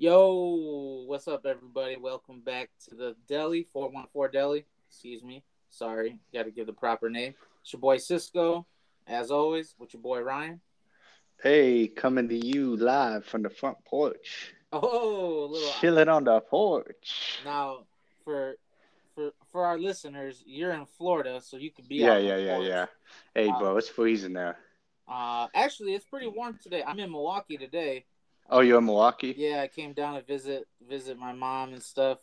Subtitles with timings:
[0.00, 1.96] Yo, what's up, everybody?
[1.96, 4.64] Welcome back to the Deli, 414 Deli.
[4.88, 5.42] Excuse me.
[5.70, 6.20] Sorry.
[6.32, 7.34] Got to give the proper name.
[7.62, 8.64] It's your boy Cisco,
[9.08, 10.60] as always, with your boy Ryan.
[11.42, 14.54] Hey, coming to you live from the front porch.
[14.72, 15.72] Oh, a little.
[15.80, 17.40] Chilling on the porch.
[17.44, 17.80] Now,
[18.24, 18.54] for
[19.16, 21.96] for for our listeners, you're in Florida, so you could be.
[21.96, 22.68] Yeah, yeah, yeah, porch.
[22.68, 22.86] yeah.
[23.34, 24.58] Hey, Uh, bro, it's freezing there.
[25.08, 26.84] Uh, actually, it's pretty warm today.
[26.86, 28.04] I'm in Milwaukee today.
[28.48, 29.34] Oh, you're in Milwaukee?
[29.36, 32.18] Yeah, I came down to visit visit my mom and stuff.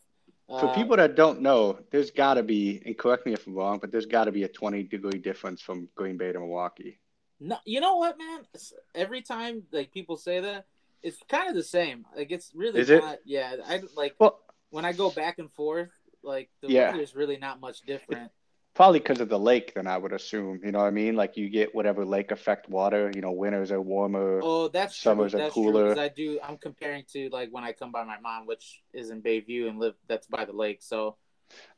[0.49, 3.55] For Uh, people that don't know, there's got to be, and correct me if I'm
[3.55, 6.99] wrong, but there's got to be a 20 degree difference from Green Bay to Milwaukee.
[7.39, 8.45] No, you know what, man?
[8.93, 10.65] Every time like people say that,
[11.03, 12.05] it's kind of the same.
[12.15, 13.03] Like it's really Is it?
[13.25, 15.91] Yeah, I like Well, when I go back and forth.
[16.23, 16.91] Like the Yeah.
[16.91, 18.31] weather's really not much different.
[18.75, 20.59] Probably because of the lake, then I would assume.
[20.63, 21.15] You know what I mean?
[21.15, 23.11] Like you get whatever lake effect water.
[23.15, 24.41] You know, winters are warmer.
[24.43, 25.39] Oh, that's Summers true.
[25.39, 25.93] are That's cooler.
[25.95, 26.03] true.
[26.03, 26.39] I do.
[26.43, 29.79] I'm comparing to like when I come by my mom, which is in Bayview and
[29.79, 29.95] live.
[30.07, 30.83] That's by the lake.
[30.83, 31.17] So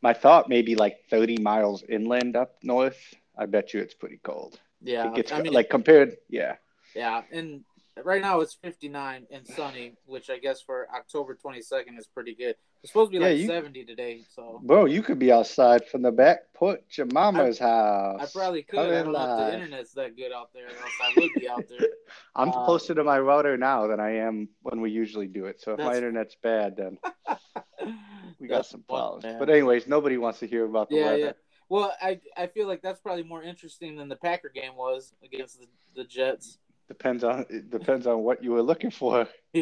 [0.01, 2.97] My thought maybe like 30 miles inland up north.
[3.37, 4.59] I bet you it's pretty cold.
[4.81, 6.55] yeah, it gets I mean, like compared, yeah.
[6.95, 7.63] yeah, and
[8.03, 12.55] right now it's 59 and sunny, which I guess for October 22nd is pretty good.
[12.83, 15.87] It's supposed to be Yeah, like you- 70 today, so Bro, you could be outside
[15.87, 18.21] from the back porch of mama's house.
[18.21, 18.77] I probably could.
[18.77, 21.31] Coming I don't know if the internet's that good out there, or else I would
[21.35, 21.87] be out there.
[22.35, 25.61] I'm uh, closer to my router now than I am when we usually do it.
[25.61, 26.97] So if my internet's bad, then
[28.39, 29.25] we got some problems.
[29.39, 31.17] But anyways, nobody wants to hear about the yeah, weather.
[31.17, 31.31] yeah.
[31.69, 35.59] Well, I I feel like that's probably more interesting than the Packer game was against
[35.59, 36.59] the, the Jets.
[36.87, 39.27] Depends on it depends on what you were looking for.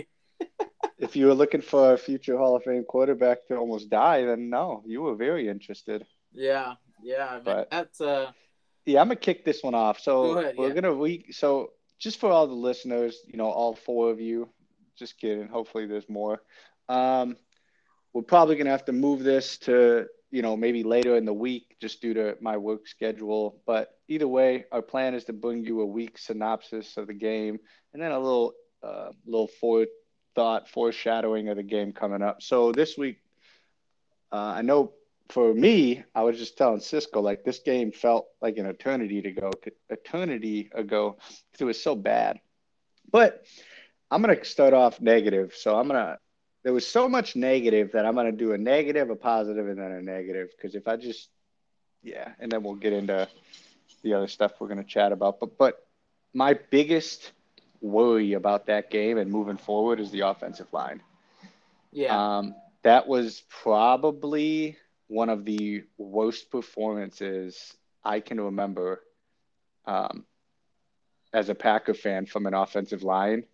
[0.99, 4.49] if you were looking for a future Hall of Fame quarterback to almost die, then
[4.49, 6.05] no, you were very interested.
[6.33, 7.39] Yeah, yeah.
[7.43, 8.31] But- that's uh.
[8.85, 9.99] Yeah, I'm gonna kick this one off.
[9.99, 10.73] So ahead, we're yeah.
[10.75, 14.47] gonna we so just for all the listeners, you know, all four of you,
[14.95, 15.47] just kidding.
[15.47, 16.41] Hopefully there's more.
[16.87, 17.35] Um,
[18.13, 21.75] we're probably gonna have to move this to, you know, maybe later in the week
[21.81, 23.59] just due to my work schedule.
[23.65, 27.59] But either way, our plan is to bring you a week synopsis of the game
[27.93, 32.41] and then a little uh little forethought, foreshadowing of the game coming up.
[32.41, 33.17] So this week,
[34.31, 34.93] uh, I know
[35.29, 39.31] for me, I was just telling Cisco like this game felt like an eternity to
[39.31, 39.51] go,
[39.89, 42.39] eternity ago, because it was so bad.
[43.11, 43.43] But
[44.11, 46.19] I'm gonna start off negative, so I'm gonna.
[46.63, 49.91] There was so much negative that I'm gonna do a negative, a positive, and then
[49.91, 50.49] a negative.
[50.55, 51.29] Because if I just,
[52.03, 53.27] yeah, and then we'll get into
[54.05, 55.41] the other stuff we're gonna chat about.
[55.41, 55.87] But but
[56.33, 57.33] my biggest
[57.81, 61.03] worry about that game and moving forward is the offensive line.
[61.91, 64.77] Yeah, Um, that was probably
[65.07, 69.01] one of the worst performances I can remember
[69.85, 70.25] um,
[71.33, 73.45] as a Packer fan from an offensive line.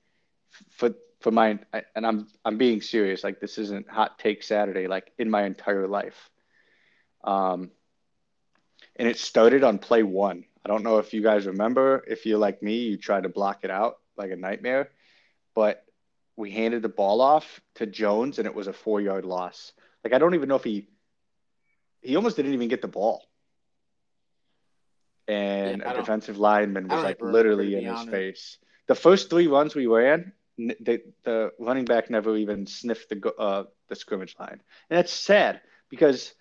[0.72, 0.92] For
[1.22, 1.60] for my
[1.96, 3.24] and I'm I'm being serious.
[3.24, 4.88] Like this isn't hot take Saturday.
[4.88, 6.30] Like in my entire life.
[7.24, 7.72] Um,
[8.96, 10.44] and it started on play one.
[10.66, 12.04] I don't know if you guys remember.
[12.08, 14.90] If you're like me, you try to block it out like a nightmare.
[15.56, 15.84] But
[16.36, 19.74] we handed the ball off to Jones and it was a four yard loss.
[20.04, 20.88] Like I don't even know if he
[22.02, 23.24] he almost didn't even get the ball.
[25.28, 28.12] And Yeah, a defensive lineman was like remember, literally in his honest.
[28.12, 28.58] face.
[28.88, 33.64] The first three runs we ran, the, the running back never even sniffed the uh,
[33.90, 36.34] the scrimmage line, and that's sad because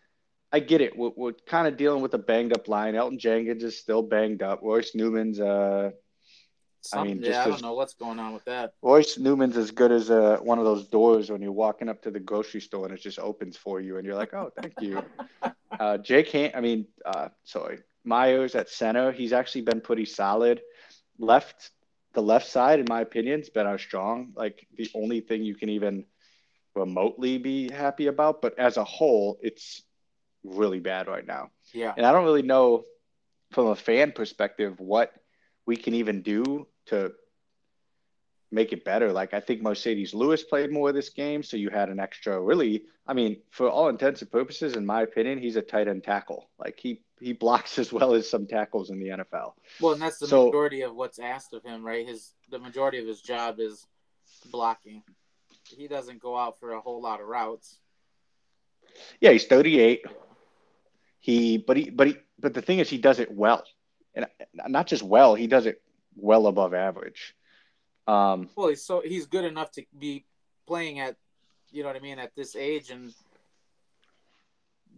[0.52, 0.96] I get it.
[0.96, 2.94] We're, we're kind of dealing with a banged up line.
[2.94, 4.60] Elgton Jenkins is still banged up.
[4.62, 5.90] Royce Newman's uh,
[6.82, 7.28] Something, mean, yeah.
[7.28, 8.72] just I don't as- know what's going on with that.
[8.82, 12.10] Royce Newman's as good as uh, one of those doors when you're walking up to
[12.10, 15.02] the grocery store and it just opens for you, and you're like, "Oh, thank you."
[15.78, 19.12] uh, Jake, Han- I mean, uh, sorry, Myers at center.
[19.12, 20.62] He's actually been pretty solid.
[21.18, 21.70] Left,
[22.14, 24.32] the left side, in my opinion, has been our strong.
[24.34, 26.06] Like the only thing you can even
[26.74, 28.40] remotely be happy about.
[28.40, 29.82] But as a whole, it's
[30.44, 31.50] really bad right now.
[31.72, 32.84] Yeah, And I don't really know
[33.52, 35.12] from a fan perspective what
[35.66, 37.12] we can even do to
[38.52, 39.12] make it better.
[39.12, 42.84] Like I think Marcedes Lewis played more this game, so you had an extra really
[43.06, 46.48] I mean, for all intents and purposes, in my opinion, he's a tight end tackle.
[46.59, 49.53] Like he he blocks as well as some tackles in the NFL.
[49.80, 52.06] well, and that's the So- majority of what's asked of him, right?
[52.06, 53.86] His the majority of his job is
[54.50, 55.03] blocking.
[55.68, 57.78] He doesn't go out for a whole lot of routes.
[59.20, 60.04] Yeah, he's 38.
[61.20, 63.64] He but he but he but the thing is he does it well.
[64.14, 64.26] And
[64.66, 65.80] not just well, he does it
[66.16, 67.36] well above average.
[68.08, 70.24] Um Well, he's so he's good enough to be
[70.66, 71.16] playing at,
[71.70, 73.12] you know what I mean, at this age, and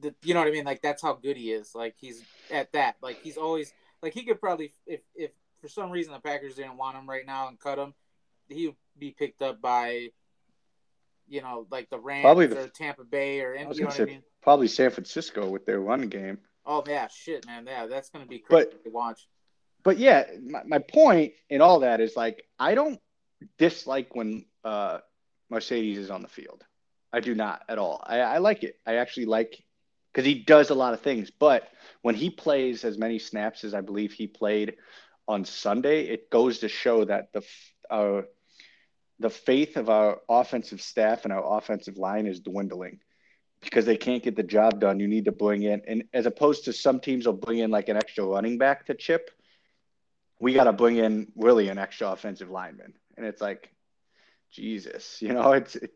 [0.00, 0.64] the, you know what I mean.
[0.64, 1.74] Like that's how good he is.
[1.74, 2.96] Like he's at that.
[3.02, 3.72] Like he's always
[4.02, 7.26] like he could probably if if for some reason the Packers didn't want him right
[7.26, 7.94] now and cut him,
[8.48, 10.08] he would be picked up by,
[11.32, 13.90] you know, like the Rams Probably the- or Tampa Bay or I was you know
[13.90, 14.22] gonna what I mean.
[14.42, 16.38] probably San Francisco with their run game.
[16.66, 19.26] Oh yeah, shit, man, yeah, that's gonna be But- crazy to watch.
[19.84, 23.00] But yeah, my, my point in all that is like I don't
[23.58, 24.98] dislike when uh,
[25.50, 26.64] Marcedes is on the field.
[27.12, 28.00] I do not at all.
[28.06, 28.78] I, I like it.
[28.86, 29.62] I actually like
[30.12, 31.30] because he does a lot of things.
[31.30, 31.68] But
[32.02, 34.76] when he plays as many snaps as I believe he played
[35.26, 37.42] on Sunday, it goes to show that the
[37.90, 38.26] our
[39.22, 43.00] the faith of our offensive staff and our offensive line is dwindling
[43.60, 45.00] because they can't get the job done.
[45.00, 47.88] You need to bring in, and as opposed to some teams will bring in like
[47.88, 49.30] an extra running back to chip,
[50.40, 53.70] we got to bring in really an extra offensive lineman, and it's like,
[54.50, 55.90] Jesus, you know, it's it,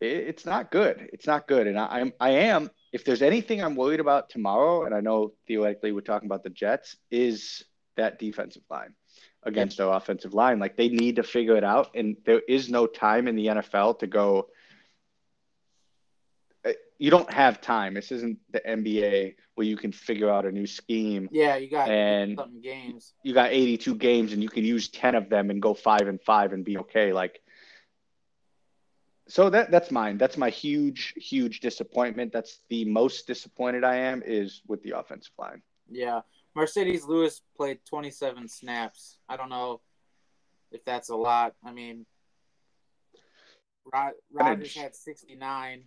[0.00, 1.08] it's not good.
[1.12, 2.70] It's not good, and I, I'm I am.
[2.92, 6.50] If there's anything I'm worried about tomorrow, and I know theoretically we're talking about the
[6.50, 7.64] Jets, is
[7.96, 8.94] that defensive line
[9.44, 10.58] against our offensive line.
[10.58, 13.98] Like they need to figure it out, and there is no time in the NFL
[14.00, 14.48] to go.
[16.64, 17.94] uh, You don't have time.
[17.94, 21.28] This isn't the NBA where you can figure out a new scheme.
[21.32, 23.12] Yeah, you got And- something games.
[23.22, 26.20] You got 82 games, and you can use 10 of them and go five and
[26.22, 27.12] five and be okay.
[27.12, 27.40] Like,
[29.28, 30.18] so that that's mine.
[30.18, 32.32] That's my huge, huge disappointment.
[32.32, 35.62] That's the most disappointed I am is with the offensive line.
[35.90, 36.20] Yeah,
[36.56, 39.18] Marcedes Lewis played 27 snaps.
[39.28, 39.80] I don't know
[40.70, 41.54] if that's a lot.
[41.64, 42.06] I mean,
[43.92, 45.84] Rod- Rodgers had 69.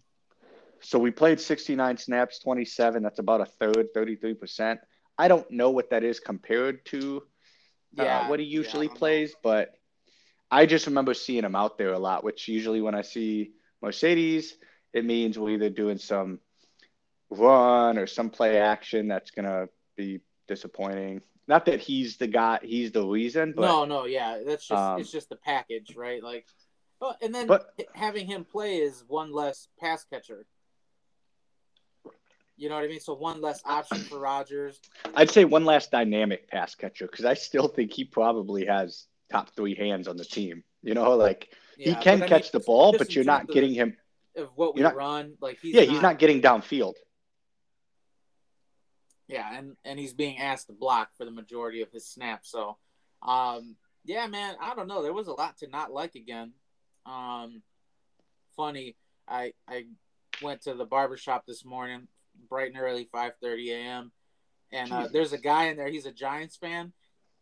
[0.81, 3.01] So we played 69 snaps, 27.
[3.01, 4.77] That's about a third, 33%.
[5.17, 7.23] I don't know what that is compared to
[7.97, 8.93] uh, Yeah, what he usually know.
[8.93, 9.73] plays, but
[10.51, 13.53] I just remember seeing him out there a lot, which usually when I see
[13.83, 14.51] Marcedes,
[14.93, 16.39] it means we're either doing some
[17.29, 21.21] run or some play action that's going to be disappointing.
[21.47, 24.99] Not that he's the guy, he's the reason, but no, no, yeah, that's just Um,
[24.99, 26.21] it's just the package, right?
[26.21, 26.45] Like,
[27.01, 30.45] oh, and then But- having him play is one less pass catcher.
[32.57, 32.99] You know what I mean?
[32.99, 34.79] So one less option for Rodgers.
[35.13, 39.51] I'd say one last dynamic pass catcher because I still think he probably has top
[39.55, 40.63] three hands on the team.
[40.81, 43.95] You know, like he can catch mean, the ball, but you're not getting him.
[44.35, 45.35] of what we not- run.
[45.39, 46.95] Like he's yeah, he's not getting downfield.
[49.27, 52.49] Yeah, and and he's being asked to block for the majority of his snaps.
[52.49, 52.77] So,
[53.21, 53.75] um,
[54.05, 55.03] yeah, man, I don't know.
[55.03, 56.53] There was a lot to not like again.
[57.05, 57.61] Um,
[58.55, 58.95] funny,
[59.27, 59.85] I I
[60.41, 62.07] went to the barber shop this morning,
[62.49, 64.11] bright and early, five thirty a.m.
[64.71, 65.87] And uh, there's a guy in there.
[65.89, 66.93] He's a Giants fan,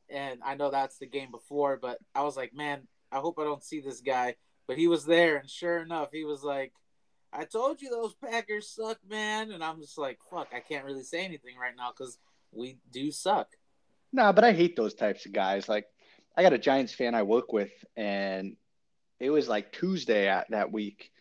[0.10, 3.44] and I know that's the game before, but I was like, man, I hope I
[3.44, 4.36] don't see this guy.
[4.68, 6.74] But he was there, and sure enough, he was like,
[7.38, 9.52] I told you those Packers suck, man.
[9.52, 12.18] And I'm just like, fuck, I can't really say anything right now because
[12.52, 13.50] we do suck.
[14.14, 15.68] No, but I hate those types of guys.
[15.68, 15.88] Like,
[16.38, 18.56] I got a Giants fan I work with, and
[19.20, 21.12] it was like Tuesday at, that week.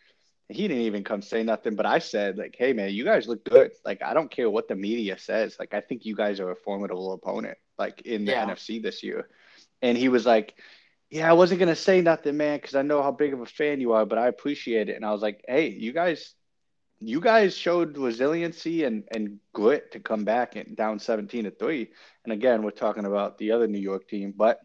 [0.49, 3.45] He didn't even come say nothing, but I said, like, hey, man, you guys look
[3.45, 3.73] good.
[3.85, 5.57] Like, I don't care what the media says.
[5.59, 8.47] Like, I think you guys are a formidable opponent, like, in the Yeah.
[8.47, 9.29] NFC this year.
[9.81, 10.55] And he was like,
[11.11, 13.47] yeah, I wasn't going to say nothing, man, because I know how big of a
[13.47, 14.97] fan you are, but I appreciate it.
[14.97, 16.35] And I was like, hey, you guys.
[17.01, 21.91] You guys showed resiliency and, and grit to come back and down 17 to 3.
[22.25, 24.61] And again, we're talking about the other New York team, but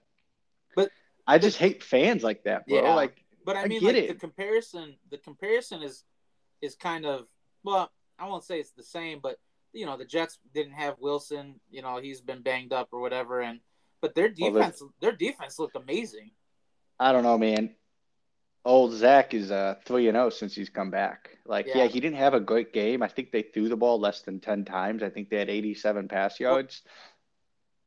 [0.73, 0.89] But-
[1.27, 2.81] I just hate fans like that, bro.
[2.81, 2.93] Yeah.
[2.95, 4.07] Like, But I I mean, like it.
[4.07, 6.05] the comparison, the comparison is
[6.61, 7.27] is kind of
[7.63, 9.37] well, I won't say it's the same, but
[9.73, 11.59] you know, the Jets didn't have Wilson.
[11.69, 13.59] You know, he's been banged up or whatever, and
[14.01, 16.31] but their Well, defense, their defense looked amazing.
[16.99, 17.75] I don't know, man.
[18.65, 21.37] Old Zach is uh three and zero since he's come back.
[21.45, 21.77] Like, yeah.
[21.79, 21.87] Yeah.
[21.87, 23.01] he didn't have a great game.
[23.01, 25.01] I think they threw the ball less than ten times.
[25.01, 26.81] I think they had eighty seven pass yards.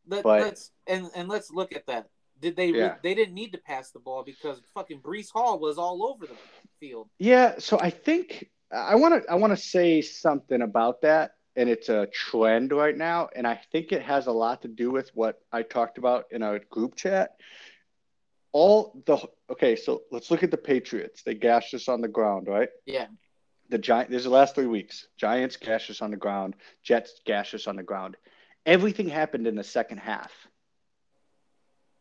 [0.06, 2.08] Let, But- let's and and let's look at that.
[2.40, 2.70] Did they?
[2.70, 2.96] Yeah.
[3.02, 6.34] They didn't need to pass the ball because fucking Breece Hall was all over the
[6.80, 7.08] field.
[7.18, 11.68] Yeah, so I think I want to I want to say something about that, and
[11.68, 15.10] it's a trend right now, and I think it has a lot to do with
[15.14, 17.36] what I talked about in our group chat.
[18.52, 19.18] All the
[19.50, 21.22] okay, so let's look at the Patriots.
[21.22, 22.68] They gashed us on the ground, right?
[22.84, 23.06] Yeah,
[23.70, 24.10] The Giant.
[24.10, 25.08] There's the last three weeks.
[25.16, 26.54] Giants gashed us on the ground.
[26.82, 28.16] Jets gashed us on the ground.
[28.66, 30.30] Everything happened in the second half.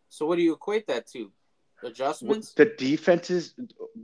[0.10, 1.31] So what do you equate that to?
[1.84, 2.53] Adjustments?
[2.53, 3.55] The defense is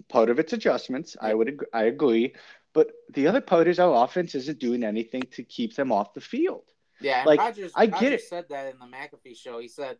[0.09, 1.15] part of its adjustments.
[1.21, 2.33] I would I agree,
[2.77, 6.21] but the other part is our offense isn't doing anything to keep them off the
[6.21, 6.65] field.
[7.01, 8.27] Yeah, Like, Rodgers, I get Rodgers it.
[8.29, 9.57] said that in the McAfee show.
[9.57, 9.97] He said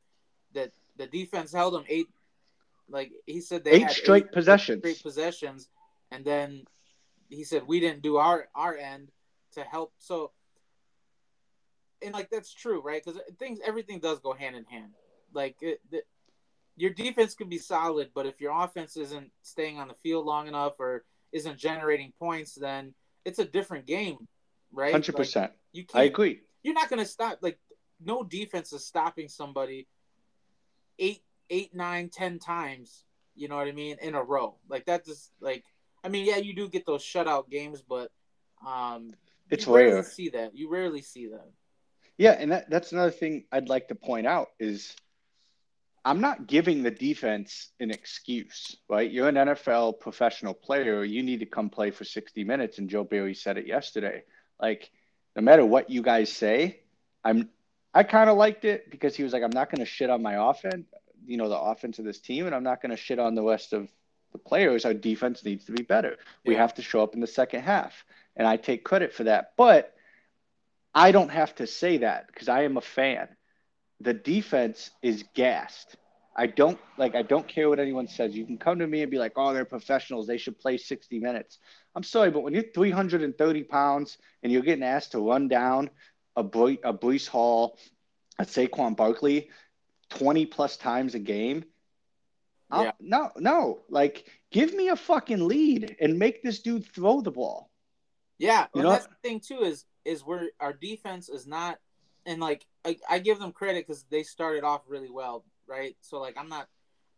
[0.54, 2.06] that the defense held them eight,
[2.88, 4.82] like he said they Eight had straight eight possessions.
[4.82, 5.70] straight possessions,
[6.12, 6.66] and then
[7.30, 9.10] he said we didn't do our our end
[9.54, 9.92] to help.
[9.98, 10.32] So,
[12.04, 13.02] and like that's true, right?
[13.04, 14.92] Because things everything does go hand in hand.
[15.34, 16.04] Like it, the,
[16.76, 20.48] your defense can be solid, but if your offense isn't staying on the field long
[20.48, 22.94] enough or isn't generating points, then
[23.26, 24.18] it's a different game,
[24.72, 24.92] right?
[24.92, 25.52] Hundred like, percent.
[25.74, 26.42] You can't, I agree.
[26.64, 27.40] You're not going to stop.
[27.42, 27.60] Like
[28.04, 29.88] no defense is stopping somebody
[31.00, 33.04] eight, eight, nine, ten times.
[33.36, 34.56] You know what I mean in a row.
[34.68, 35.64] Like that just like
[36.04, 38.12] I mean, yeah, you do get those shutout games, but
[38.66, 39.14] um,
[39.50, 40.04] it's you rarely rare.
[40.04, 41.50] See that you rarely see that.
[42.18, 44.96] Yeah, and that, that's another thing I'd like to point out is
[46.08, 49.12] I'm not giving the defense an excuse, right?
[49.12, 51.04] You're an NFL professional player.
[51.04, 52.78] You need to come play for 60 minutes.
[52.78, 54.24] And Joe Barry said it yesterday.
[54.58, 54.90] Like,
[55.36, 56.80] no matter what you guys say,
[57.26, 57.50] I'm
[57.94, 60.22] I kind of liked it because he was like, I'm not going to shit on
[60.22, 60.86] my offense,
[61.26, 63.44] you know, the offense of this team, and I'm not going to shit on the
[63.44, 63.90] rest of
[64.32, 64.86] the players.
[64.86, 66.16] Our defense needs to be better.
[66.44, 66.50] Yeah.
[66.50, 68.06] We have to show up in the second half.
[68.38, 69.54] And I take credit for that.
[69.58, 69.94] But
[70.96, 73.28] I don't have to say that because I am a fan.
[74.02, 75.96] The defense is gassed.
[76.36, 78.36] I don't like I don't care what anyone says.
[78.36, 80.28] You can come to me and be like, "Oh, they're professionals.
[80.28, 81.58] They should play 60 minutes."
[81.96, 85.90] I'm sorry, but when you're 330 pounds and you're getting asked to run down
[86.36, 87.80] a Bre- a Breece Hall,
[88.38, 89.50] a Saquon Barkley,
[90.10, 91.66] 20 plus times a game,
[92.72, 92.92] yeah.
[93.00, 97.70] no, no, like give me a fucking lead and make this dude throw the ball.
[98.38, 98.92] Yeah, you know?
[98.92, 101.80] that's the thing too is is where our defense is not,
[102.28, 105.96] and like I, I give them credit because they started off really well right?
[106.02, 106.68] So like I'm not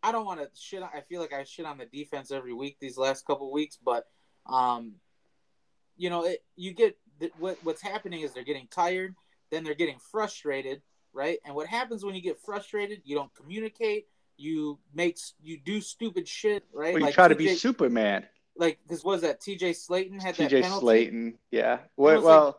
[0.02, 2.76] I don't want to shit I feel like I shit on the defense every week
[2.80, 4.06] these last couple weeks, but
[4.46, 4.94] um
[5.96, 6.96] you know, it, you get
[7.38, 9.14] what what's happening is they're getting tired,
[9.50, 11.38] then they're getting frustrated, right?
[11.44, 16.26] And what happens when you get frustrated, you don't communicate, you make you do stupid
[16.26, 16.94] shit, right?
[16.94, 18.26] Well, you like try to be Superman.
[18.56, 21.80] Like because was that TJ Slaton had TJ Slaton, yeah.
[21.96, 22.54] Well, well like,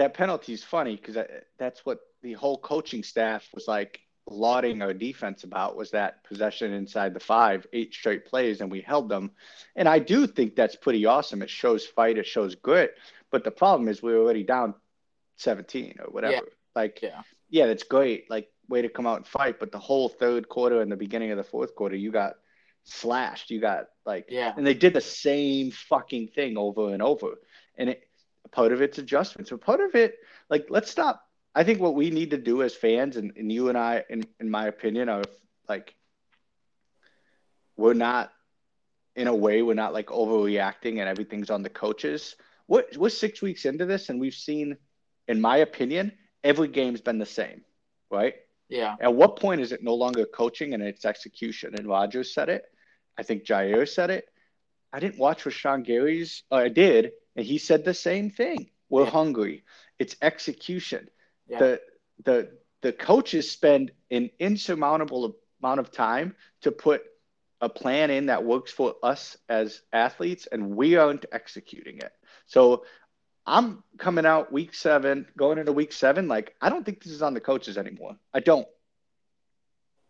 [0.00, 1.16] that penalty is funny because
[1.58, 6.72] that's what the whole coaching staff was like lauding our defense about was that possession
[6.72, 9.30] inside the five, eight straight plays, and we held them.
[9.76, 11.42] And I do think that's pretty awesome.
[11.42, 12.94] It shows fight, it shows grit.
[13.30, 14.74] But the problem is we are already down
[15.36, 16.34] 17 or whatever.
[16.34, 16.40] Yeah.
[16.74, 17.22] Like, yeah.
[17.50, 18.30] yeah, that's great.
[18.30, 19.60] Like, way to come out and fight.
[19.60, 22.36] But the whole third quarter and the beginning of the fourth quarter, you got
[22.84, 23.50] slashed.
[23.50, 24.54] You got like, yeah.
[24.56, 27.34] And they did the same fucking thing over and over.
[27.76, 28.02] And it,
[28.52, 29.50] part of it's adjustments.
[29.50, 30.16] So part of it,
[30.48, 33.68] like, let's stop I think what we need to do as fans, and, and you
[33.68, 35.24] and I, in, in my opinion, are
[35.68, 35.94] like,
[37.76, 38.32] we're not,
[39.16, 42.36] in a way, we're not like overreacting and everything's on the coaches.
[42.68, 44.76] We're, we're six weeks into this, and we've seen,
[45.26, 46.12] in my opinion,
[46.44, 47.62] every game's been the same,
[48.10, 48.34] right?
[48.68, 48.94] Yeah.
[49.00, 51.74] At what point is it no longer coaching and it's execution?
[51.76, 52.64] And Rodgers said it.
[53.18, 54.26] I think Jaire said it.
[54.92, 56.44] I didn't watch Rashan Gary's.
[56.52, 58.70] I did, and he said the same thing.
[58.88, 59.10] We're yeah.
[59.10, 59.64] hungry.
[59.98, 61.08] It's execution.
[61.48, 61.80] The
[62.24, 62.50] the
[62.82, 67.02] the coaches spend an insurmountable amount of time to put
[67.60, 72.12] a plan in that works for us as athletes and we aren't executing it.
[72.46, 72.84] So
[73.46, 77.22] i'm coming out week seven going into week seven like i don't think this is
[77.22, 78.16] on the coaches anymore.
[78.34, 78.68] I don't.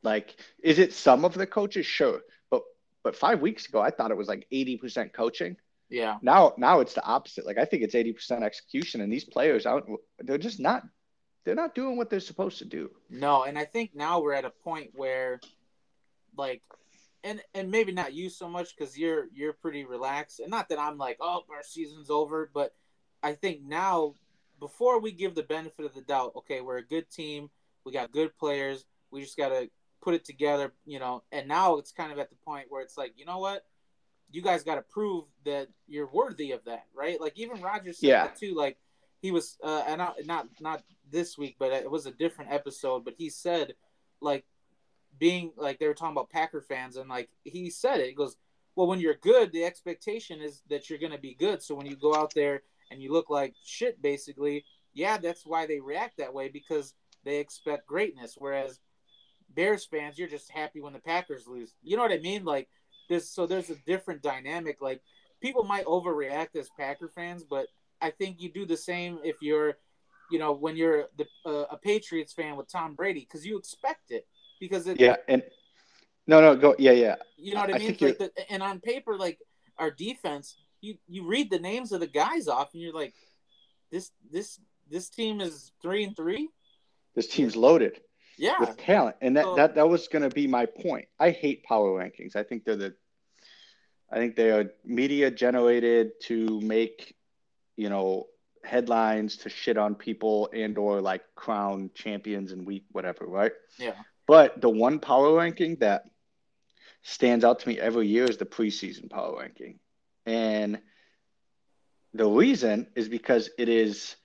[0.03, 1.87] Like is it some of the coaches?
[1.87, 2.21] Sure.
[2.51, 2.63] But
[3.05, 5.57] but five weeks ago i thought it was like 80% coaching
[5.91, 9.67] yeah now now it's the opposite like i think it's 80% execution and these players
[9.67, 9.87] out
[10.21, 10.85] they're just not
[11.45, 12.91] they're not doing what they're supposed to do.
[13.09, 15.41] No, and I think now we're at a point where,
[16.37, 16.63] like,
[17.25, 20.79] and and maybe not you so much because you're you're pretty relaxed, and not that
[20.79, 22.75] I'm like, oh, our season's over, but
[23.23, 24.15] I think now,
[24.59, 27.51] before we give the benefit of the doubt, okay, we're a good team,
[27.85, 29.71] we got good players, we just gotta
[30.03, 31.23] put it together, you know.
[31.33, 33.65] And now it's kind of at the point where it's like, you know what,
[34.31, 37.21] you guys got to prove that you're worthy of that, right?
[37.21, 38.23] Like even Rodgers said yeah.
[38.25, 38.79] that too, like
[39.21, 43.05] he was uh, and not not not this week, but it was a different episode.
[43.05, 43.75] But he said,
[44.21, 44.45] like,
[45.19, 48.09] being like they were talking about Packer fans, and like he said it.
[48.09, 48.37] He goes,
[48.77, 51.63] "Well, when you're good, the expectation is that you're going to be good.
[51.63, 55.67] So when you go out there and you look like shit, basically, yeah, that's why
[55.67, 56.95] they react that way because
[57.25, 58.37] they expect greatness.
[58.39, 58.81] Whereas
[59.55, 61.75] Bears fans, you're just happy when the Packers lose.
[61.83, 62.45] You know what I mean?
[62.45, 62.69] Like
[63.11, 63.31] this.
[63.31, 64.79] So there's a different dynamic.
[64.81, 65.03] Like
[65.43, 67.67] people might overreact as Packer fans, but
[68.01, 69.77] I think you do the same if you're
[70.31, 74.11] you know, when you're the, uh, a Patriots fan with Tom Brady, because you expect
[74.11, 74.27] it.
[74.61, 75.43] Because it, yeah, and
[76.27, 77.17] no, no, go, yeah, yeah.
[77.37, 77.97] You know what I, I mean?
[78.01, 79.39] Like the, and on paper, like
[79.79, 83.15] our defense, you you read the names of the guys off, and you're like,
[83.91, 86.49] this this this team is three and three.
[87.15, 88.01] This team's loaded.
[88.39, 91.07] Yeah, with talent, and that so, that that was going to be my point.
[91.19, 92.37] I hate power rankings.
[92.37, 92.95] I think they're the
[94.11, 97.15] I think they are media generated to make,
[97.77, 98.27] you know,
[98.65, 103.53] headlines to shit on people and or like crown champions and week whatever, right?
[103.79, 103.95] Yeah.
[104.27, 106.05] But the one power ranking that
[107.03, 109.79] stands out to me every year is the preseason power ranking.
[110.27, 110.81] And
[112.13, 114.17] the reason is because it is,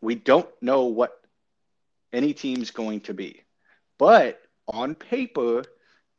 [0.00, 1.12] we don't know what
[2.12, 3.42] any team's going to be.
[3.98, 5.62] But on paper,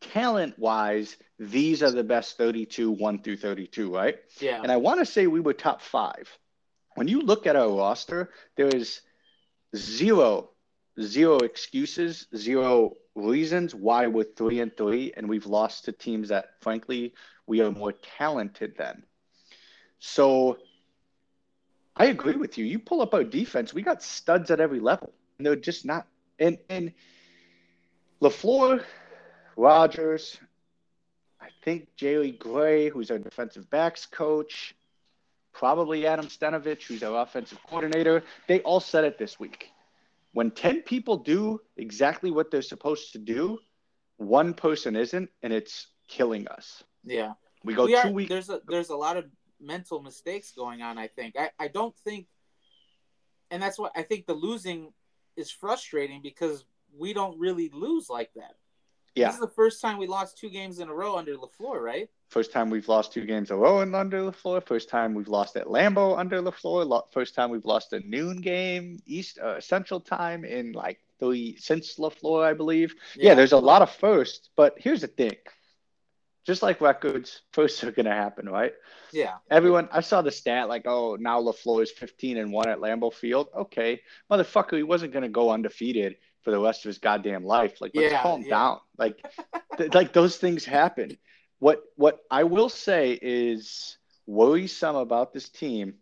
[0.02, 4.18] talent wise, these are the best 32, 1 through 32, right?
[4.40, 4.62] Yeah.
[4.62, 6.30] And I want to say we were top five.
[6.96, 9.02] When you look at our roster, there is
[9.76, 10.50] zero,
[11.00, 16.62] zero excuses, zero reasons why we're three and three, and we've lost to teams that,
[16.62, 17.14] frankly,
[17.48, 19.04] we are more talented than.
[20.00, 20.58] So
[21.96, 22.66] I agree with you.
[22.66, 26.08] You pull up our defense, we got studs at every level, and they're just not.
[26.40, 26.94] And and
[28.22, 28.84] LaFleur,
[29.56, 30.40] Rodgers,
[31.42, 34.76] I think Jerry Gray, who's our defensive backs coach,
[35.54, 38.24] probably Adam Stenavich, who's our offensive coordinator.
[38.48, 39.70] They all said it this week.
[40.34, 43.60] When 10 people do exactly what they're supposed to do,
[44.18, 46.84] one person isn't, and it's killing us.
[47.04, 47.34] Yeah.
[47.64, 48.30] We go We two weeks.
[48.30, 49.26] there's a there's a lot of
[49.60, 51.36] mental mistakes going on, I think.
[51.38, 52.28] I, I don't think
[53.52, 54.94] and that's what I think the losing
[55.36, 56.66] is frustrating because
[56.98, 58.56] we don't really lose like that.
[59.16, 59.28] Yeah.
[59.28, 62.10] This is the first time we lost two games in a row under LaFleur, right?
[62.30, 64.66] First time we've lost two games in a row and under LaFleur.
[64.66, 67.04] First time we've lost at Lambeau under LaFleur.
[67.12, 71.98] First time we've lost a noon game East uh, Central Time in like three since
[71.98, 72.96] LaFleur, I believe.
[73.18, 73.36] Yeah.
[73.36, 75.36] there's a lot of firsts, but here's the thing.
[76.46, 78.74] Just like records, firsts are gonna happen, right?
[79.12, 79.36] Yeah.
[79.50, 83.14] Everyone, I saw the stat like, oh, now LaFleur is 15 and one at Lambeau
[83.14, 83.50] Field.
[83.56, 84.02] Okay,
[84.32, 87.82] motherfucker, he wasn't gonna go undefeated for the rest of his goddamn life.
[87.82, 88.50] Like, let's Yeah, calm yeah.
[88.50, 88.80] down.
[88.98, 89.24] Like,
[89.78, 91.18] th- like those things happen.
[91.60, 95.96] What what I will say is worrisome about this team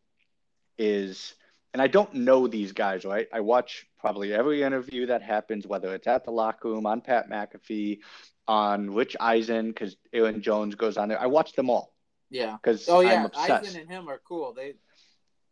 [0.77, 1.33] is,
[1.73, 3.27] and I don't know these guys, right?
[3.33, 7.29] I watch probably every interview that happens, whether it's at the locker room, on Pat
[7.29, 7.99] McAfee,
[8.47, 11.19] on Rich Eisen, because Aaron Jones goes on there.
[11.19, 11.93] I watch them all
[12.29, 12.57] Yeah.
[12.61, 13.65] because Oh I'm yeah, obsessed.
[13.65, 14.53] Eisen and him are cool.
[14.53, 14.75] They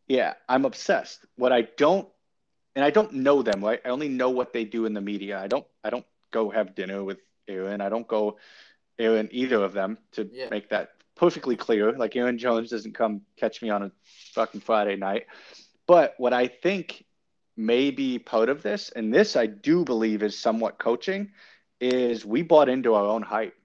[0.07, 1.25] Yeah, I'm obsessed.
[1.35, 2.07] What I don't,
[2.77, 3.81] and I don't know them, right?
[3.83, 5.39] I only know what they do in the media.
[5.39, 7.81] I don't, I don't go have dinner with Aaron.
[7.81, 8.37] I don't go
[8.99, 10.49] Aaron either of them to Yeah.
[10.51, 11.93] make that perfectly clear.
[11.93, 13.91] Like Aaron Jones doesn't come catch me on a
[14.33, 15.25] fucking Friday night.
[15.87, 17.03] But what I think
[17.55, 21.31] may be part of this, and this I do believe is somewhat coaching,
[21.81, 23.55] is we bought into our own hype.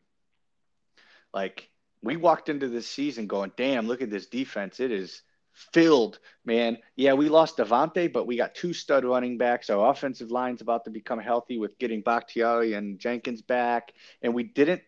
[1.35, 1.69] Like
[2.03, 4.81] we walked into this season going, damn, look at this defense.
[4.81, 5.21] It is
[5.73, 6.79] filled, man.
[6.97, 9.71] Yeah, we lost Davante, but we got two stud running backs.
[9.71, 13.93] Our offensive line's about to become healthy with getting Bakhtiari and Jenkins back.
[14.23, 14.83] And we didn't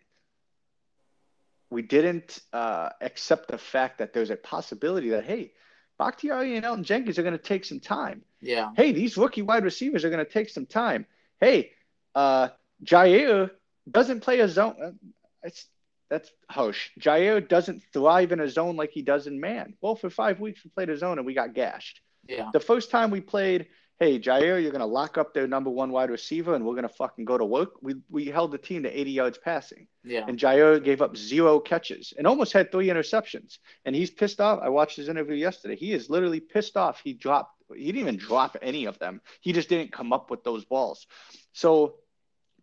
[1.70, 5.52] we didn't uh, accept the fact that there's a possibility that hey,
[5.98, 8.22] Bakhtiari and Elgton Jenkins are going to take some time.
[8.40, 8.70] yeah.
[8.76, 11.06] Hey, these rookie wide receivers are going to take some time.
[11.40, 11.72] Hey,
[12.14, 12.48] uh,
[12.84, 13.50] Jaire
[13.90, 14.98] doesn't play a zone.
[15.42, 15.66] It's
[16.14, 16.90] that's harsh.
[17.00, 19.74] Jaire doesn't thrive in a zone like he does in man.
[19.80, 22.00] Well, for five weeks we played a zone and we got gashed.
[22.28, 22.50] Yeah.
[22.52, 23.66] The first time we played,
[23.98, 27.24] hey Jaire, you're gonna lock up their number one wide receiver and we're gonna fucking
[27.24, 27.70] go to work.
[27.82, 30.24] We we held the team to 80 yards passing, Yeah.
[30.28, 33.58] and Jaire gave up zero catches and almost had three interceptions.
[33.84, 34.60] And he's pissed off.
[34.62, 35.74] I watched his interview yesterday.
[35.76, 37.00] He is literally pissed off.
[37.02, 37.50] He dropped.
[37.74, 39.20] He didn't even drop any of them.
[39.40, 41.06] He just didn't come up with those balls.
[41.52, 41.96] So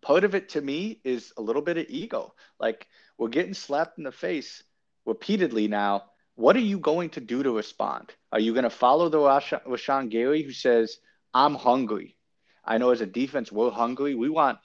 [0.02, 2.34] part of it to me is a little bit of ego.
[2.60, 2.88] Like
[3.22, 4.64] we're getting slapped in the face
[5.06, 6.06] repeatedly now.
[6.34, 8.10] What are you going to do to respond?
[8.32, 10.98] Are you going to follow the Rasha- Rashan Gary who says,
[11.32, 12.18] I'm hungry?
[12.66, 14.16] I know as a defense, we're hungry.
[14.16, 14.58] We want,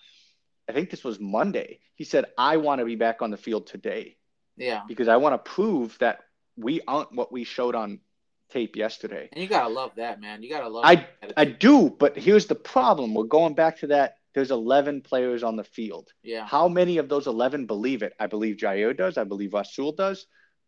[0.66, 1.80] I think this was Monday.
[1.96, 4.16] He said, I want to be back on the field today
[4.56, 4.80] Yeah.
[4.88, 6.20] because I want to prove that
[6.56, 8.00] we aren't what we showed on
[8.48, 9.28] tape yesterday.
[9.32, 10.42] And you gotta love that, man.
[10.42, 13.12] You gotta love I that I do, but here's the problem.
[13.12, 14.16] We're going back to that.
[14.36, 16.12] There's 11 players on the field.
[16.22, 16.44] Yeah.
[16.44, 18.12] How many of those 11 believe it?
[18.20, 19.16] I believe Jaire does.
[19.16, 20.26] I believe Rasul does.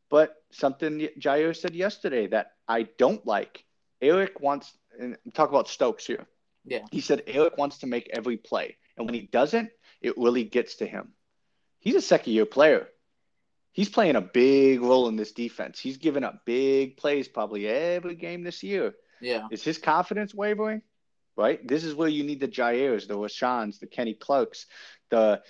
[0.09, 3.67] But something Jaire said yesterday that I don't like.
[4.01, 6.27] Eric wants, and talk about Stokes here.
[6.65, 6.87] Yeah.
[6.91, 8.79] He said Eric wants to make every play.
[8.97, 9.69] And when he doesn't,
[10.01, 11.13] it really gets to him.
[11.79, 12.89] He's a second year player.
[13.73, 15.79] He's playing a big role in this defense.
[15.79, 18.95] He's given up big plays probably every game this year.
[19.21, 19.47] Yeah.
[19.51, 20.81] Is his confidence wavering?
[21.39, 21.67] Right.
[21.67, 24.67] This is where you need the Jaires, the Rashans, the Kenny Clarks,
[25.09, 25.41] the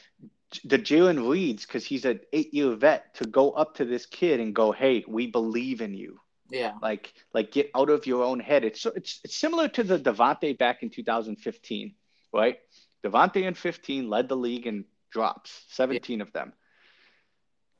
[0.64, 4.38] the Jalen Reeds, because he's an eight year vet to go up to this kid
[4.38, 6.20] and go, "Hey, we believe in you."
[6.51, 6.74] Yeah.
[6.83, 8.64] Like, like get out of your own head.
[8.64, 11.94] It's it's it's similar to the Davante back in 2015,
[12.35, 12.59] right?
[13.03, 16.53] Davante in 15 led the league in drops, 17 of them.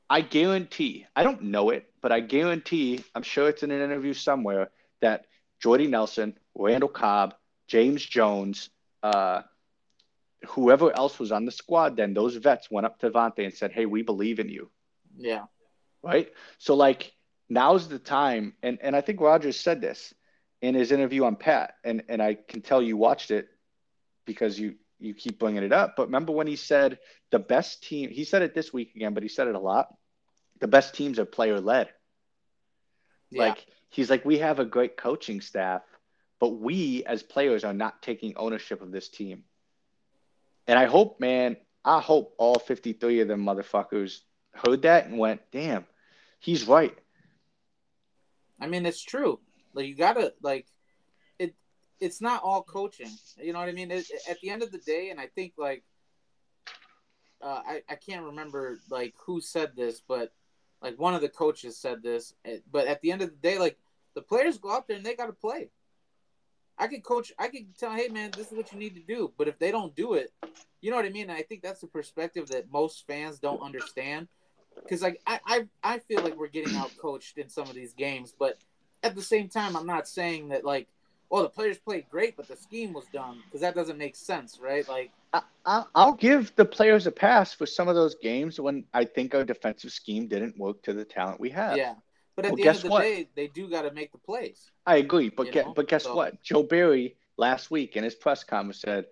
[0.08, 4.14] I guarantee, I don't know it, but I guarantee, I'm sure it's in an interview
[4.14, 4.70] somewhere
[5.02, 5.26] that
[5.60, 7.34] Jordy Nelson, Randall Cobb,
[7.68, 8.70] James Jones,
[9.02, 9.42] uh,
[10.48, 13.72] whoever else was on the squad, then those vets went up to Vontae and said,
[13.72, 14.70] Hey, we believe in you.
[15.16, 15.44] Yeah.
[16.02, 16.33] Right.
[16.59, 17.12] So like
[17.48, 18.54] now's the time.
[18.62, 20.12] And, and I think Rodgers said this
[20.61, 23.48] in his interview on Pat, and, and I can tell you watched it
[24.26, 25.94] because you, you keep bringing it up.
[25.96, 26.98] But remember when he said
[27.31, 29.88] the best team, he said it this week again, but he said it a lot.
[30.61, 31.88] The best teams are player led.
[33.31, 33.48] Yeah.
[33.48, 35.83] Like he's like, we have a great coaching staff,
[36.40, 39.44] but we as players are not taking ownership of this team.
[40.66, 44.20] And I hope, man, I hope all 53 of them motherfuckers
[44.55, 45.87] heard that and went, damn,
[46.38, 46.96] he's right.
[48.61, 49.40] I mean, it's true.
[49.74, 50.66] Like you gotta like
[51.38, 51.55] it.
[52.01, 53.11] It's not all coaching.
[53.40, 53.90] You know what I mean?
[53.90, 55.85] It, at the end of the day, and I think like
[57.40, 60.33] uh, I I can't remember like who said this, but
[60.83, 62.35] like one of the coaches said this.
[62.44, 63.79] Eh, but at the end of the day, like
[64.14, 65.70] the players go out there and they got to play.
[66.78, 67.32] I could coach.
[67.38, 69.32] I could tell, hey man, this is what you need to do.
[69.36, 70.32] But if they don't do it,
[70.80, 71.30] you know what I mean.
[71.30, 74.28] And I think that's the perspective that most fans don't understand.
[74.74, 77.94] Because like I, I, I feel like we're getting out coached in some of these
[77.94, 78.58] games, but
[79.02, 80.88] at the same time, I'm not saying that like,
[81.30, 84.58] oh, the players played great, but the scheme was dumb because that doesn't make sense,
[84.60, 84.88] right?
[84.88, 89.04] Like, I, I'll give the players a pass for some of those games when I
[89.04, 91.76] think our defensive scheme didn't work to the talent we have.
[91.76, 91.94] Yeah.
[92.38, 93.03] But at well, the end of the what?
[93.03, 94.70] day, they do got to make the plays.
[94.87, 96.40] I agree, but get, but guess so, what?
[96.40, 99.07] Joe Barry last week in his press conference said,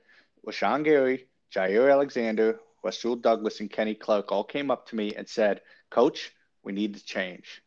[0.46, 5.28] "Rashan Gary, Jair Alexander, Rasul Douglas, and Kenny Clark all came up to me and
[5.28, 6.30] said, Coach,
[6.62, 7.64] we need to change."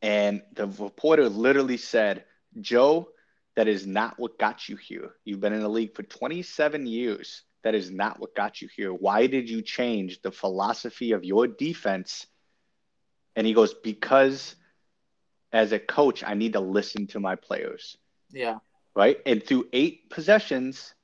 [0.00, 2.24] And the reporter literally said,
[2.62, 3.10] "Joe,
[3.56, 5.16] that is not what got you here.
[5.26, 7.42] You've been in the league for 27 years.
[7.62, 8.94] That is not what got you here.
[8.94, 12.26] Why did you change the philosophy of your defense?"
[13.36, 14.56] And he goes, because
[15.52, 17.96] as a coach, I need to listen to my players.
[18.30, 18.58] Yeah.
[18.94, 19.18] Right.
[19.26, 20.94] And through eight possessions,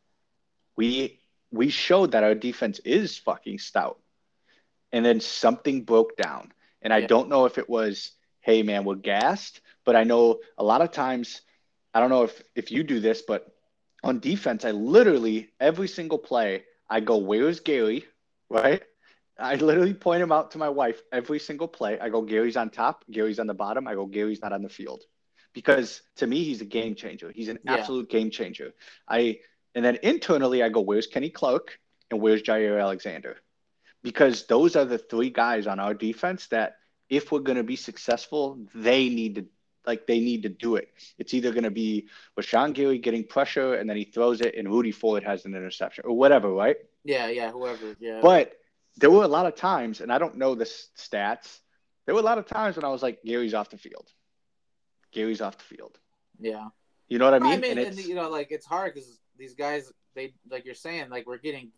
[0.76, 4.00] we we showed that our defense is fucking stout.
[4.92, 6.52] And then something broke down.
[6.82, 7.06] And I yeah.
[7.08, 10.92] don't know if it was, hey man, we're gassed, but I know a lot of
[10.92, 11.42] times,
[11.92, 13.52] I don't know if if you do this, but
[14.02, 18.04] on defense, I literally every single play, I go, where's Gary?
[18.48, 18.82] Right?
[19.40, 21.98] I literally point him out to my wife every single play.
[21.98, 23.88] I go, Gary's on top, Gary's on the bottom.
[23.88, 25.02] I go, Gary's not on the field.
[25.52, 27.32] Because to me, he's a game changer.
[27.34, 27.74] He's an yeah.
[27.74, 28.72] absolute game changer.
[29.08, 29.40] I
[29.74, 31.78] and then internally I go, where's Kenny Clark
[32.10, 33.36] and where's Jaire Alexander?
[34.02, 36.76] Because those are the three guys on our defense that
[37.08, 39.46] if we're gonna be successful, they need to
[39.86, 40.88] like they need to do it.
[41.18, 44.68] It's either going to be Rashan Gary getting pressure and then he throws it and
[44.68, 46.76] Rudy Ford has an interception or whatever, right?
[47.04, 47.96] Yeah, yeah, whoever.
[47.98, 48.20] Yeah.
[48.22, 48.59] But
[49.00, 51.60] there were a lot of times, and I don't know the stats.
[52.04, 54.08] There were a lot of times when I was like, Gary's off the field.
[55.12, 55.98] Gary's off the field.
[56.38, 56.68] Yeah.
[57.08, 57.52] You know what I mean?
[57.52, 60.74] I mean, and, and you know, like it's hard because these guys, they like you're
[60.74, 61.72] saying, like we're getting,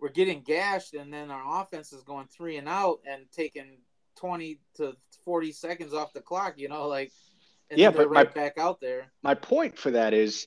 [0.00, 3.78] we're getting gashed, and then our offense is going three and out and taking
[4.16, 6.54] twenty to forty seconds off the clock.
[6.56, 7.12] You know, like
[7.70, 9.12] yeah, but right my, back out there.
[9.22, 10.46] My point for that is,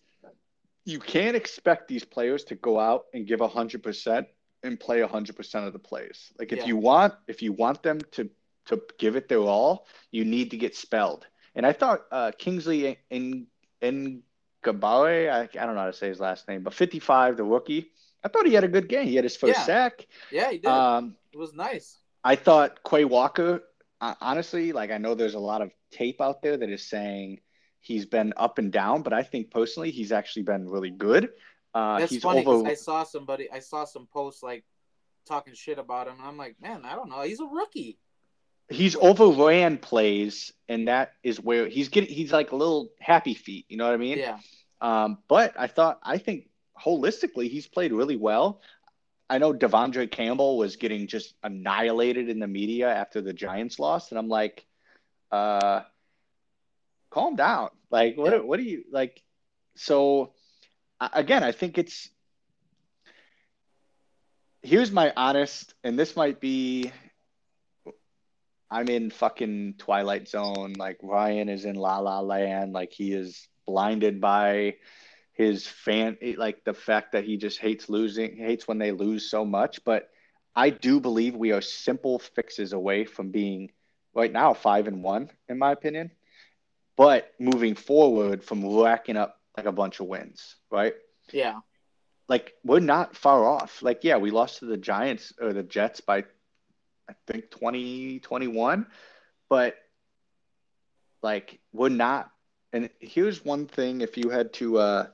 [0.86, 4.28] you can't expect these players to go out and give hundred percent
[4.64, 6.32] and play 100% of the plays.
[6.38, 6.66] Like if yeah.
[6.66, 8.30] you want if you want them to
[8.68, 11.26] to give it their all, you need to get spelled.
[11.56, 13.48] And I thought uh, Kingsley in
[13.82, 14.24] in
[14.64, 17.92] Gabare, I, I don't know how to say his last name, but 55, the rookie,
[18.24, 19.08] I thought he had a good game.
[19.08, 19.66] He had his first yeah.
[19.66, 20.08] sack.
[20.32, 20.68] Yeah, he did.
[20.68, 21.98] Um, it was nice.
[22.24, 23.64] I thought Quay Walker,
[24.00, 27.40] uh, honestly, like I know there's a lot of tape out there that is saying
[27.80, 31.30] he's been up and down, but I think personally he's actually been really good.
[31.74, 32.68] Uh, That's funny over...
[32.68, 34.64] I saw somebody, I saw some posts like
[35.28, 37.98] talking shit about him, and I'm like, man, I don't know, he's a rookie.
[38.70, 42.10] He's overran plays, and that is where he's getting.
[42.10, 43.66] He's like a little happy feet.
[43.68, 44.18] You know what I mean?
[44.18, 44.38] Yeah.
[44.80, 46.50] Um, but I thought, I think
[46.82, 48.62] holistically, he's played really well.
[49.30, 54.12] I know De'Vondre Campbell was getting just annihilated in the media after the Giants lost,
[54.12, 54.66] and I'm like,
[55.32, 55.82] uh,
[57.10, 57.72] calm down.
[57.90, 58.32] Like, what?
[58.32, 58.40] Yeah.
[58.40, 59.22] What do you like?
[59.76, 60.32] So
[61.14, 62.10] again, I think it's
[64.62, 66.92] here's my honest, and this might be
[68.70, 70.74] I'm in fucking Twilight Zone.
[70.78, 72.72] Like Ryan is in La La Land.
[72.72, 74.76] Like he is blinded by
[75.34, 79.44] his fan, like the fact that he just hates losing, hates when they lose so
[79.44, 79.84] much.
[79.84, 80.10] But
[80.56, 83.72] I do believe we are simple fixes away from being
[84.14, 86.12] right now five and one, in my opinion.
[86.96, 90.94] But moving forward from racking up like a bunch of wins, right?
[91.32, 91.60] Yeah.
[92.28, 93.82] Like we're not far off.
[93.82, 96.20] Like yeah, we lost to the Giants or the Jets by
[97.10, 98.88] I think 2021,
[99.50, 99.76] but
[101.22, 102.32] like we're not
[102.74, 105.08] and here's one thing if you had to uh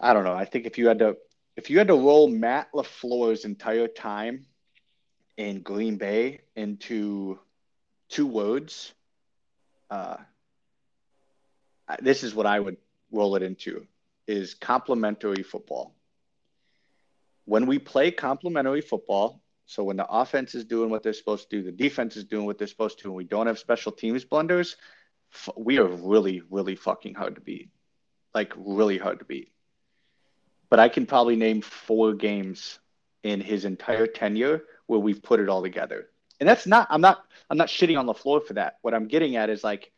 [0.00, 0.34] I don't know.
[0.34, 1.16] I think if you had to
[1.56, 4.46] if you had to roll Matt LaFleur's entire time
[5.36, 7.38] in Green Bay into
[8.08, 8.92] two words,
[9.90, 10.16] uh,
[12.00, 12.76] this is what I would
[13.10, 13.86] roll it into
[14.26, 15.94] is complementary football.
[17.44, 21.56] When we play complementary football, so when the offense is doing what they're supposed to
[21.56, 24.24] do, the defense is doing what they're supposed to, and we don't have special teams
[24.24, 24.76] blunders,
[25.56, 27.70] we are really, really fucking hard to beat.
[28.34, 29.52] Like really hard to beat.
[30.68, 32.78] But I can probably name four games
[33.22, 36.08] in his entire tenure where we've put it all together.
[36.38, 38.78] And that's not I'm not I'm not shitting on LaFleur for that.
[38.82, 39.90] What I'm getting at is like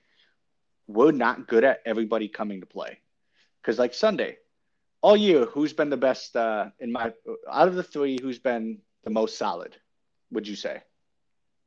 [0.88, 2.98] we're not good at everybody coming to play.
[3.62, 4.38] Cause like Sunday,
[5.02, 7.12] all year, who's been the best uh, in my
[7.50, 8.18] out of the three?
[8.20, 9.76] Who's been the most solid?
[10.32, 10.82] Would you say?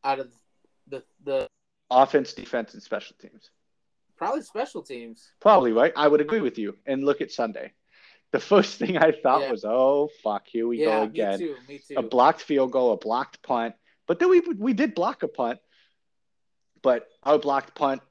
[0.03, 0.31] Out of
[0.88, 1.47] the the
[1.89, 3.51] offense, defense, and special teams.
[4.17, 5.31] Probably special teams.
[5.39, 5.93] Probably right.
[5.95, 6.77] I would agree with you.
[6.86, 7.73] And look at Sunday.
[8.31, 9.51] The first thing I thought yeah.
[9.51, 11.55] was, "Oh fuck, here we yeah, go again." Me too.
[11.67, 11.95] Me too.
[11.97, 13.75] A blocked field goal, a blocked punt.
[14.07, 15.60] But then we we did block a punt.
[16.81, 18.01] But our blocked punt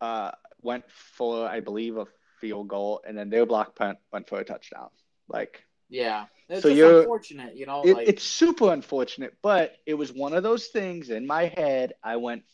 [0.00, 2.06] uh, went for, I believe, a
[2.40, 4.88] field goal, and then their block punt went for a touchdown.
[5.28, 7.82] Like, yeah, it's so you're unfortunate, you know.
[7.82, 8.08] It, like...
[8.08, 11.94] It's super unfortunate, but it was one of those things in my head.
[12.02, 12.44] I went,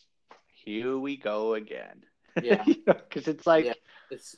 [0.64, 2.04] "Here we go again."
[2.42, 3.74] Yeah, because it's like yeah.
[4.10, 4.34] it's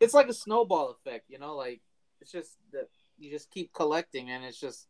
[0.00, 1.54] it's like a snowball effect, you know.
[1.54, 1.80] Like
[2.20, 4.88] it's just that you just keep collecting, and it's just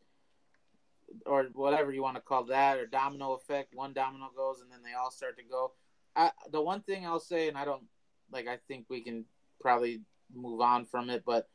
[1.26, 3.74] or whatever you want to call that, or domino effect.
[3.74, 5.72] One domino goes, and then they all start to go.
[6.14, 7.84] I, the one thing I'll say, and I don't
[8.30, 9.24] like, I think we can
[9.60, 10.00] probably
[10.34, 11.24] move on from it.
[11.24, 11.48] But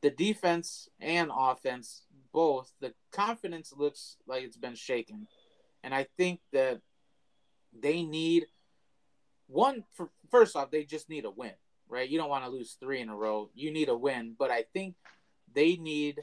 [0.00, 5.26] the defense and offense, both, the confidence looks like it's been shaken.
[5.82, 6.80] And I think that
[7.78, 8.46] they need
[9.46, 11.52] one, for, first off, they just need a win,
[11.88, 12.08] right?
[12.08, 13.50] You don't want to lose three in a row.
[13.54, 14.34] You need a win.
[14.38, 14.94] But I think
[15.52, 16.20] they need,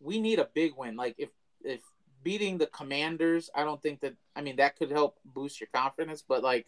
[0.00, 0.96] we need a big win.
[0.96, 1.30] Like if,
[1.62, 1.80] if
[2.22, 6.24] beating the Commanders, I don't think that, I mean, that could help boost your confidence.
[6.26, 6.66] But like,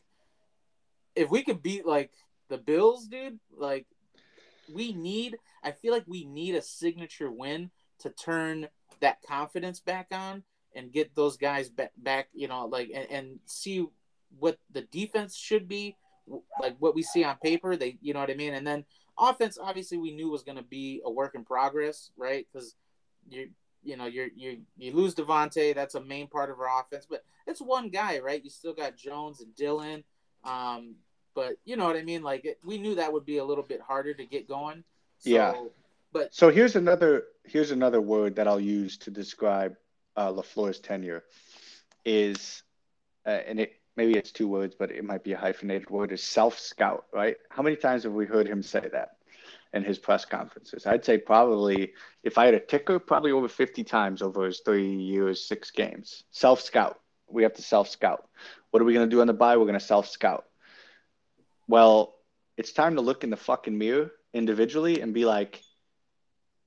[1.17, 2.13] if we could beat like
[2.49, 3.87] the Bills, dude, like
[4.73, 8.69] we need I feel like we need a signature win to turn
[9.01, 10.43] that confidence back on
[10.75, 13.87] and get those guys back, back you know, like and, and see
[14.39, 15.97] what the defense should be,
[16.61, 17.77] like what we see on paper.
[17.77, 18.85] They, you know what I mean, and then
[19.19, 19.59] offense.
[19.61, 22.47] Obviously, we knew was going to be a work in progress, right?
[22.53, 22.75] Because
[23.29, 23.51] you,
[23.83, 27.25] you know, you're you you lose Davante, That's a main part of our offense, but
[27.47, 28.45] it's one guy, right?
[28.45, 30.05] You still got Jones and Dillon.
[30.45, 30.97] Um,
[31.39, 32.25] but you know what I mean.
[32.25, 34.83] Like it, we knew that would be a little bit harder to get going.
[35.19, 35.55] So, yeah.
[36.13, 39.77] But so here's another here's another word that I'll use to describe
[40.17, 41.23] uh, LaFleur's tenure
[42.05, 42.65] is,
[43.25, 46.11] uh, and it maybe it's two words, but it might be a hyphenated word.
[46.11, 47.37] Is self scout, right?
[47.51, 49.11] How many times have we heard him say that?
[49.75, 50.87] in his press conferences.
[50.87, 54.95] I'd say probably, if I had a ticker, probably over 50 times over his three
[54.97, 56.25] years, six games.
[56.31, 56.99] Self scout.
[57.29, 58.27] We have to self scout.
[58.71, 59.59] What are we going to do on the bye?
[59.59, 60.47] We're going to self scout
[61.69, 62.15] well,
[62.57, 65.63] it's time to look in the fucking mirror individually and be like,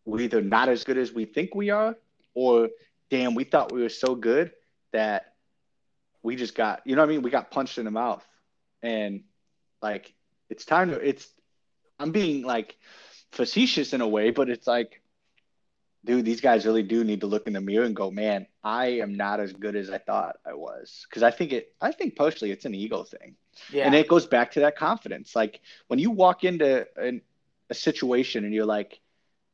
[0.05, 1.95] we're either not as good as we think we are,
[2.33, 2.69] or
[3.09, 4.51] damn, we thought we were so good
[4.93, 5.33] that
[6.23, 7.21] we just got, you know what I mean?
[7.23, 8.25] We got punched in the mouth.
[8.81, 9.23] And
[9.81, 10.13] like,
[10.49, 11.27] it's time to, it's,
[11.99, 12.77] I'm being like
[13.31, 15.00] facetious in a way, but it's like,
[16.03, 18.87] dude, these guys really do need to look in the mirror and go, man, I
[19.01, 21.05] am not as good as I thought I was.
[21.11, 23.35] Cause I think it, I think partially it's an ego thing.
[23.71, 23.85] Yeah.
[23.85, 25.35] And it goes back to that confidence.
[25.35, 27.21] Like when you walk into an,
[27.69, 28.99] a situation and you're like,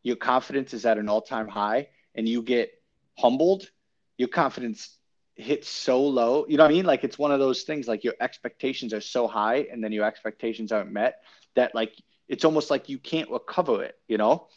[0.03, 2.71] your confidence is at an all time high and you get
[3.17, 3.69] humbled,
[4.17, 4.97] your confidence
[5.35, 6.45] hits so low.
[6.47, 6.85] You know what I mean?
[6.85, 10.05] Like it's one of those things like your expectations are so high and then your
[10.05, 11.21] expectations aren't met
[11.55, 11.93] that like
[12.27, 14.47] it's almost like you can't recover it, you know?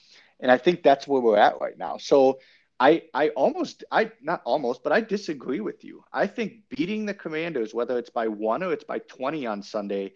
[0.40, 1.98] And I think that's where we're at right now.
[1.98, 2.40] So
[2.78, 6.02] I I almost I not almost, but I disagree with you.
[6.12, 10.14] I think beating the Commanders, whether it's by one or it's by 20 on Sunday,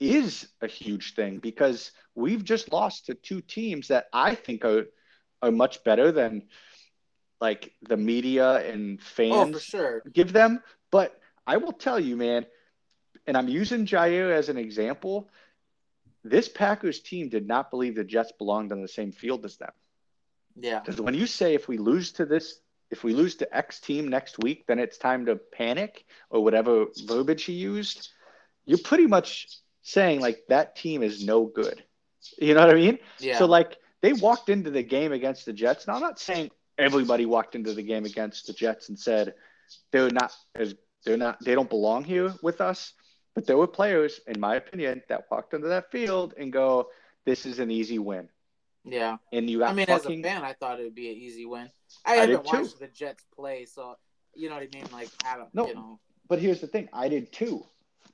[0.00, 4.86] is a huge thing because we've just lost to two teams that I think are
[5.42, 6.48] are much better than
[7.40, 10.02] like the media and fans oh, sure.
[10.12, 10.62] give them.
[10.90, 12.46] But I will tell you, man,
[13.26, 15.28] and I'm using Jaire as an example.
[16.24, 19.72] This Packers team did not believe the Jets belonged on the same field as them.
[20.56, 20.80] Yeah.
[20.80, 24.08] Because when you say if we lose to this, if we lose to X team
[24.08, 28.08] next week, then it's time to panic or whatever verbiage he used,
[28.64, 29.48] you're pretty much
[29.82, 31.82] saying like that team is no good.
[32.38, 32.98] You know what I mean?
[33.18, 33.38] Yeah.
[33.38, 35.86] So like they walked into the game against the Jets.
[35.86, 39.34] Now I'm not saying everybody walked into the game against the Jets and said
[39.92, 42.92] they're not as they're not they don't belong here with us.
[43.34, 46.90] But there were players, in my opinion, that walked into that field and go,
[47.24, 48.28] "This is an easy win."
[48.84, 49.18] Yeah.
[49.32, 51.44] And you I mean, fucking, as a fan, I thought it would be an easy
[51.46, 51.70] win.
[52.06, 53.96] I, I haven't watched the Jets play, so
[54.34, 54.86] you know what I mean.
[54.92, 55.66] Like, I don't, No.
[55.68, 57.64] you know, But here's the thing, I did too.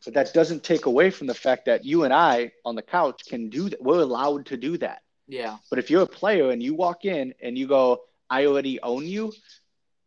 [0.05, 3.23] But that doesn't take away from the fact that you and I on the couch
[3.27, 3.83] can do that.
[3.83, 5.03] We're allowed to do that.
[5.29, 8.81] yeah, But if you're a player and you walk in and you go, I already
[8.83, 9.33] own you,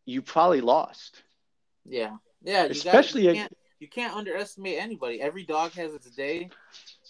[0.06, 1.24] you probably lost.
[1.86, 2.66] yeah, yeah.
[2.66, 5.22] You Especially a- you, can't, underestimate anybody.
[5.22, 6.50] Every dog has its day.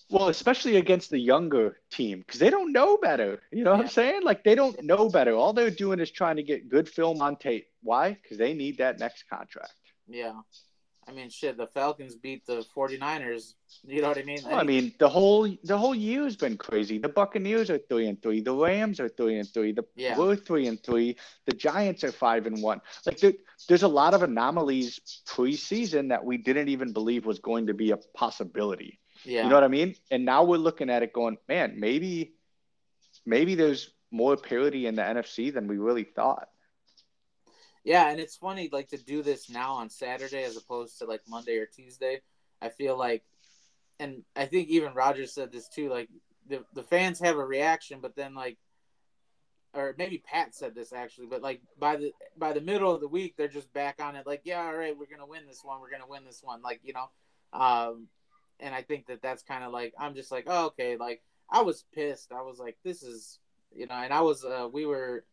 [0.09, 3.41] Well, especially against the younger team because they don't know better.
[3.51, 4.23] You know what I'm saying?
[4.23, 5.33] Like they don't know better.
[5.33, 7.67] All they're doing is trying to get good film on tape.
[7.83, 8.17] Why?
[8.21, 9.73] Because they need that next contract.
[10.07, 10.33] Yeah.
[11.07, 13.53] I mean, shit, the Falcons beat the 49ers.
[13.85, 14.39] You know what I mean?
[14.43, 16.97] Well, I mean, the whole the whole year's been crazy.
[16.97, 18.41] The Buccaneers are three and three.
[18.41, 19.71] The Rams are three and three.
[19.71, 20.17] The Yeah.
[20.17, 21.15] we're three and three.
[21.45, 22.81] The Giants are five and one.
[23.05, 23.33] Like there,
[23.69, 27.91] there's a lot of anomalies preseason that we didn't even believe was going to be
[27.91, 28.99] a possibility.
[29.23, 29.43] yeah.
[29.43, 29.95] You know what I mean?
[30.11, 32.33] And now we're looking at it going, man, maybe
[33.25, 36.49] maybe there's more parity in the NFC than we really thought.
[37.87, 41.21] Yeah, and it's funny like to do this now on Saturday as opposed to like
[41.25, 42.19] Monday or Tuesday.
[42.61, 43.23] I feel like,
[43.97, 45.89] and I think even Rodgers said this too.
[45.89, 46.09] Like
[46.49, 48.57] the the fans have a reaction, but then like,
[49.73, 53.07] or maybe Pat said this actually, but like by the by the middle of the
[53.07, 54.27] week they're just back on it.
[54.27, 55.79] Like yeah, all right, we're gonna win this one.
[55.79, 56.61] We're gonna win this one.
[56.61, 57.09] Like you know,
[57.53, 58.07] um,
[58.59, 60.97] and I think that that's kind of like I'm just like oh okay.
[60.97, 62.33] Like I was pissed.
[62.33, 63.39] I was like this is
[63.73, 65.23] you know, and I was uh we were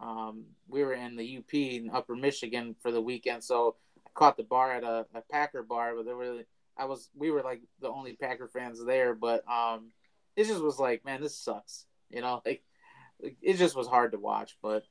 [0.00, 4.36] um, we were in the UP in Upper Michigan for the weekend, so I caught
[4.36, 6.42] the bar at a, a Packer bar, but there were
[6.76, 9.90] I was we were like the only Packer fans there, but um,
[10.36, 12.62] it just was like, man, this sucks, you know, like
[13.20, 14.84] it just was hard to watch, but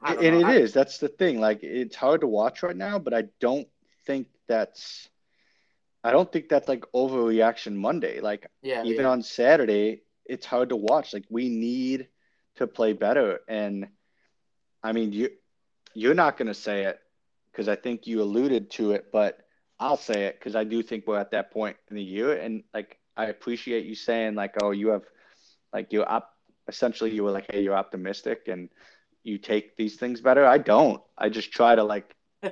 [0.00, 0.50] I And it know.
[0.52, 0.72] is.
[0.72, 1.40] That's the thing.
[1.40, 3.68] Like it's hard to watch right now, but I don't
[4.06, 5.08] think that's
[6.04, 8.20] I don't think that's like overreaction Monday.
[8.20, 9.10] Like yeah, even yeah.
[9.10, 11.12] on Saturday, it's hard to watch.
[11.12, 12.08] Like we need
[12.56, 13.40] to play better.
[13.48, 13.88] And
[14.82, 15.30] I mean, you
[15.94, 16.98] you're not going to say it
[17.50, 19.38] because I think you alluded to it, but
[19.78, 22.34] I'll say it because I do think we're at that point in the year.
[22.34, 25.02] And like I appreciate you saying like, oh, you have
[25.72, 26.30] like you're up.
[26.68, 28.68] Essentially, you were like, hey, you're optimistic and
[29.24, 30.46] you take these things better.
[30.46, 31.02] I don't.
[31.18, 32.14] I just try to like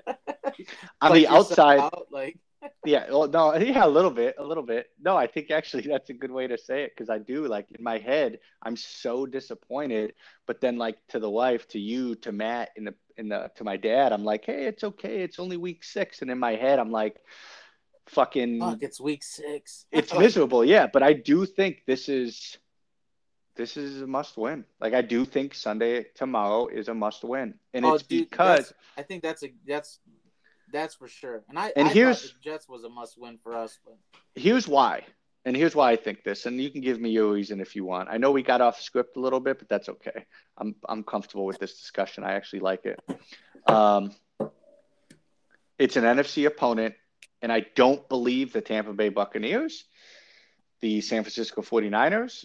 [1.01, 1.79] on the outside.
[1.79, 2.37] out, like
[2.85, 4.91] Yeah, well, no, yeah, a little bit, a little bit.
[5.01, 7.71] No, I think actually that's a good way to say it because I do like
[7.73, 10.15] in my head, I'm so disappointed,
[10.47, 13.65] but then like to the wife, to you, to Matt, in the in the to
[13.65, 16.79] my dad, I'm like, hey, it's okay, it's only week six, and in my head,
[16.79, 17.17] I'm like,
[18.09, 19.87] fucking, fuck, it's week six.
[19.93, 20.87] it's miserable, yeah.
[20.87, 22.59] But I do think this is
[23.57, 24.65] this is a must win.
[24.81, 28.73] Like I do think Sunday tomorrow is a must win, and Oh, it's dude, because
[28.97, 29.99] I think that's a that's
[30.73, 31.43] that's for sure.
[31.49, 33.97] And I And I here's- Jets was a must win for us, but
[34.35, 35.05] here's why.
[35.47, 37.83] And here's why I think this, and you can give me your reason if you
[37.87, 38.11] want.
[38.11, 40.27] I know we got off script a little bit, but that's okay.
[40.59, 42.25] I'm I'm comfortable with this discussion.
[42.25, 43.01] I actually like it.
[43.67, 44.13] Um,
[45.79, 46.95] it's an NFC opponent,
[47.41, 49.85] and I don't believe the Tampa Bay Buccaneers,
[50.81, 52.45] the San Francisco 49ers,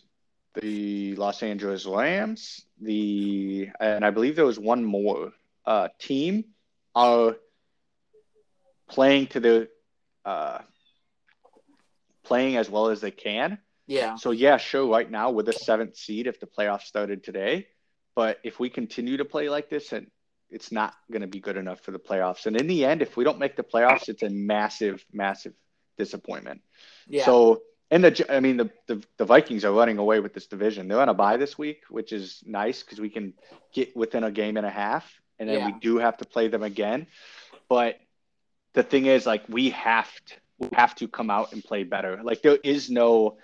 [0.61, 5.33] the Los Angeles Rams, the and I believe there was one more
[5.65, 6.45] uh, team
[6.95, 7.35] are
[8.89, 9.69] playing to the
[10.23, 10.59] uh,
[12.23, 13.59] playing as well as they can.
[13.87, 14.87] yeah, So yeah, sure.
[14.87, 17.67] Right now we're the seventh seed if the playoffs started today,
[18.15, 20.07] but if we continue to play like this, and
[20.49, 22.45] it's not going to be good enough for the playoffs.
[22.45, 25.53] And in the end, if we don't make the playoffs, it's a massive, massive
[25.97, 26.61] disappointment.
[27.07, 27.25] yeah.
[27.25, 30.87] So and the I mean the, the the Vikings are running away with this division.
[30.87, 33.33] They're on a bye this week, which is nice because we can
[33.73, 36.63] get within a game and a half, and then we do have to play them
[36.63, 37.05] again.
[37.69, 37.99] But
[38.75, 42.21] the thing is, like we have to we have to come out and play better.
[42.23, 43.37] Like there is no.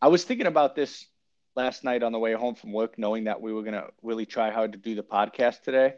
[0.00, 1.06] I was thinking about this
[1.54, 4.50] last night on the way home from work, knowing that we were gonna really try
[4.50, 5.94] hard to do the podcast today.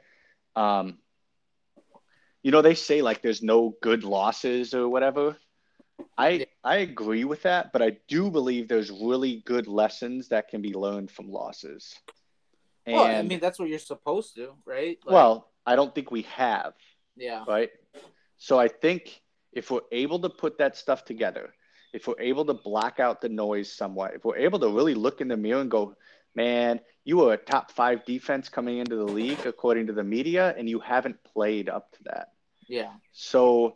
[0.57, 0.99] Um,
[2.43, 5.37] you know, they say like there's no good losses or whatever.
[6.17, 6.45] I Yeah.
[6.65, 10.73] I agree with that, but I do believe there's really good lessons that can be
[10.73, 11.95] learned from losses.
[12.87, 14.99] And well, I mean that's what you're supposed to, right?
[15.05, 16.75] Like, well, I don't think we have,
[17.16, 17.70] yeah, right?
[18.39, 19.20] So I think
[19.53, 21.53] if we're able to put that stuff together,
[21.93, 25.20] if we're able to block out the noise somewhat, if we're able to really look
[25.20, 25.97] in the mirror and go,
[26.34, 30.55] man, you were a top five defense coming into the league according to the media,
[30.57, 32.28] and you haven't played up to that.
[32.68, 33.74] yeah, So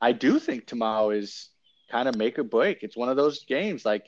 [0.00, 1.48] I do think tomorrow is
[1.90, 2.82] kind of make or break.
[2.82, 4.06] It's one of those games like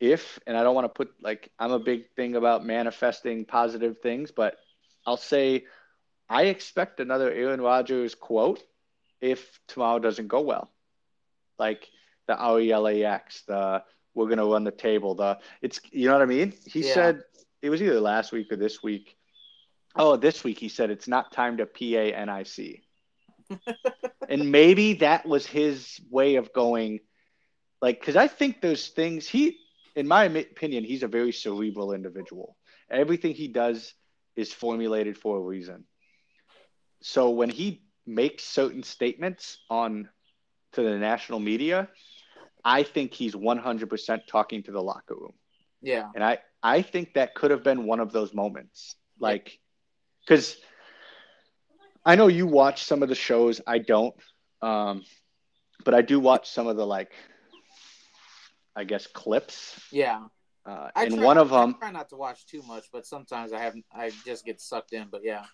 [0.00, 3.98] if, and I don't want to put like, I'm a big thing about manifesting positive
[4.02, 4.56] things, but
[5.06, 5.64] I'll say
[6.28, 8.62] I expect another Aaron Rodgers quote
[9.20, 10.70] if tomorrow doesn't go well.
[11.58, 11.90] Like
[12.26, 13.82] the RELAX, the
[14.14, 16.52] we're going to run the table, the it's, you know what I mean?
[16.64, 16.94] He Yeah.
[16.94, 17.22] said,
[17.62, 19.16] it was either last week or this week.
[19.94, 22.82] Oh, this week he said it's not time to P A N I C.
[24.28, 27.00] and maybe that was his way of going,
[27.80, 29.58] like, because I think those things he,
[29.94, 32.56] in my opinion, he's a very cerebral individual.
[32.90, 33.94] Everything he does
[34.36, 35.84] is formulated for a reason.
[37.02, 40.08] So when he makes certain statements on
[40.72, 41.88] to the national media,
[42.64, 45.34] I think he's 100% talking to the locker room.
[45.82, 46.08] Yeah.
[46.14, 48.96] And I, I think that could have been one of those moments.
[49.20, 49.58] Like,
[50.20, 50.56] because
[52.04, 53.60] I know you watch some of the shows.
[53.66, 54.14] I don't.
[54.62, 55.04] Um,
[55.84, 57.12] but I do watch some of the, like,
[58.74, 59.80] I guess, clips.
[59.92, 60.24] Yeah.
[60.66, 63.52] Uh, and try, one of I them, try not to watch too much, but sometimes
[63.52, 63.84] I haven't.
[63.94, 65.06] I just get sucked in.
[65.10, 65.44] But yeah.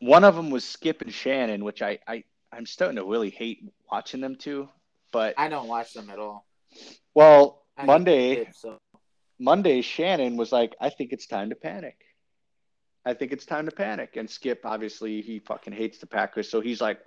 [0.00, 3.64] One of them was Skip and Shannon, which I, I, I'm starting to really hate
[3.90, 4.68] watching them too.
[5.12, 6.44] But I don't watch them at all.
[7.14, 8.78] well, I Monday, so
[9.38, 11.96] Monday, Shannon was like, I think it's time to panic.
[13.06, 14.16] I think it's time to panic.
[14.16, 16.50] And Skip, obviously, he fucking hates the Packers.
[16.50, 17.00] So he's like,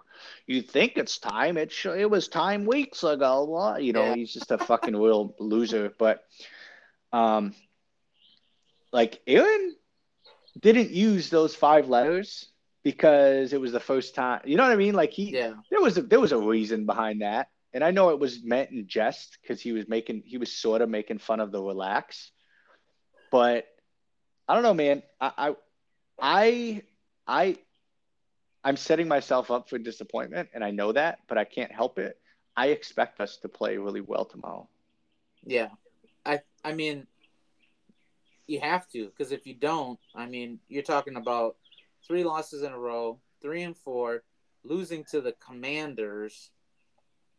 [0.47, 1.57] You think it's time?
[1.57, 3.77] It, sh- it was time weeks ago.
[3.77, 4.15] You know, Yeah.
[4.15, 5.93] he's just a fucking real loser.
[5.99, 6.23] But,
[7.13, 7.53] um,
[8.91, 9.75] like, Aaron
[10.59, 12.47] didn't use those five letters
[12.83, 14.41] because it was the first time.
[14.45, 14.93] You know what I mean?
[14.93, 15.53] Like, he, yeah.
[15.69, 17.49] there was a, there was a reason behind that.
[17.73, 20.81] And I know it was meant in jest because he was making he was sort
[20.81, 22.31] of making fun of the relax.
[23.31, 23.65] But
[24.47, 25.03] I don't know, man.
[25.21, 25.55] I I
[26.21, 26.81] I,
[27.25, 27.57] I
[28.63, 32.17] I'm setting myself up for disappointment and I know that, but I can't help it.
[32.55, 34.67] I expect us to play really well tomorrow.
[35.45, 35.69] Yeah,
[36.25, 37.07] I I mean,
[38.47, 41.55] you have to because if you don't, I mean, you're talking about
[42.07, 44.23] three losses in a row, three and four,
[44.63, 46.51] losing to the Commanders,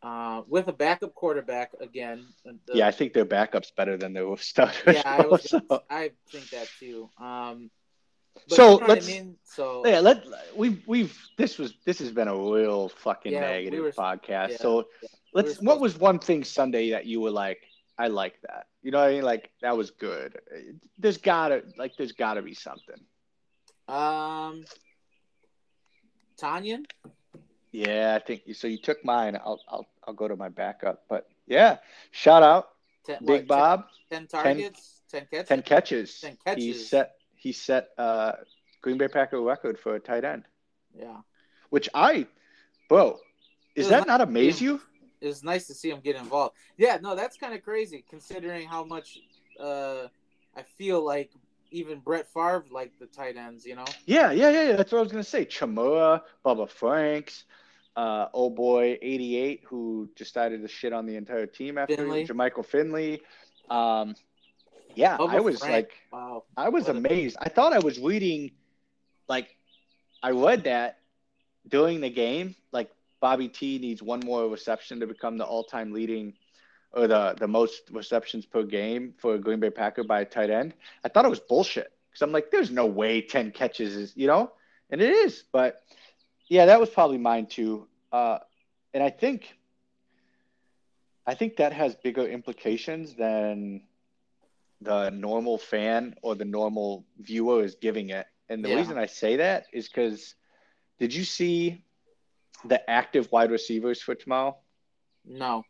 [0.01, 2.25] uh, with a backup quarterback again.
[2.43, 4.95] The- yeah, I think their backup's better than their starters.
[4.95, 5.49] yeah, I was.
[5.49, 7.09] so, Gonna, I think that too.
[7.19, 7.69] Um,
[8.49, 9.35] but So, you know let's- I mean.
[9.43, 13.47] So yeah, let we've we've this was this has been a real fucking Yeah, we
[13.65, 14.49] negative were- podcast.
[14.51, 15.09] yeah, so yeah.
[15.33, 17.61] let's We what was one thing Sunday that you were like,
[17.97, 18.65] I like that.
[18.81, 19.23] You know what I mean?
[19.23, 20.37] Like that was good.
[20.97, 22.97] There's gotta like there's gotta be something.
[23.87, 24.63] Um,
[26.37, 26.85] Tonyan.
[27.71, 28.67] Yeah, I think so.
[28.67, 29.35] You took mine.
[29.35, 31.03] I'll I'll I'll go to my backup.
[31.09, 31.77] But yeah,
[32.11, 32.69] shout out
[33.05, 33.85] Ten, Big what, Bob.
[34.09, 35.49] 10, 10 targets, 10, catches.
[35.49, 36.21] Ten catches.
[36.45, 38.33] 10 He set he set uh
[38.81, 40.43] Green Bay Packer record for a tight end,
[40.93, 41.17] Yeah.
[41.69, 42.27] which I,
[42.89, 43.17] bro,
[43.75, 44.81] is that nice not amaze you?
[45.21, 46.55] It was nice to see him get involved.
[46.77, 49.19] Yeah, no, that's kind of crazy considering how much
[49.57, 50.07] uh,
[50.55, 51.31] I feel like
[51.73, 53.85] even Brett Favre liked the tight ends, you know?
[54.05, 54.69] Yeah, yeah, yeah.
[54.69, 54.75] yeah.
[54.75, 55.45] That's what I was gonna say.
[55.45, 57.43] Chmura, Bubba Franks,
[57.95, 62.25] uh, oh boy, eighty eight, who decided to shit on the entire team after Finley.
[62.25, 63.21] Jermichael Finley.
[63.69, 64.15] Um,
[64.95, 66.43] yeah, Bubba I was Frank, like, wow.
[66.55, 67.37] I was What amazed.
[67.41, 68.51] I thought I was reading,
[69.27, 69.57] like,
[70.21, 70.99] I read that
[71.67, 76.33] during the game, like Bobby T needs one more reception to become the all-time leading
[76.93, 80.49] or the the most receptions per game for a Green Bay Packer by a tight
[80.49, 80.73] end.
[81.03, 84.27] I thought it was bullshit because I'm like, there's no way ten catches is, you
[84.27, 84.51] know,
[84.89, 85.43] and it is.
[85.51, 85.81] But
[86.47, 87.87] yeah, that was probably mine too.
[88.11, 88.39] Uh,
[88.93, 89.55] and I think,
[91.25, 93.87] I think that has bigger implications than
[94.81, 98.27] the normal fan or the normal viewer is giving it.
[98.49, 98.75] And the Yeah.
[98.75, 100.35] reason I say that is because
[100.99, 101.83] did you see
[102.65, 104.57] the active wide receivers for tomorrow?
[105.25, 105.63] No.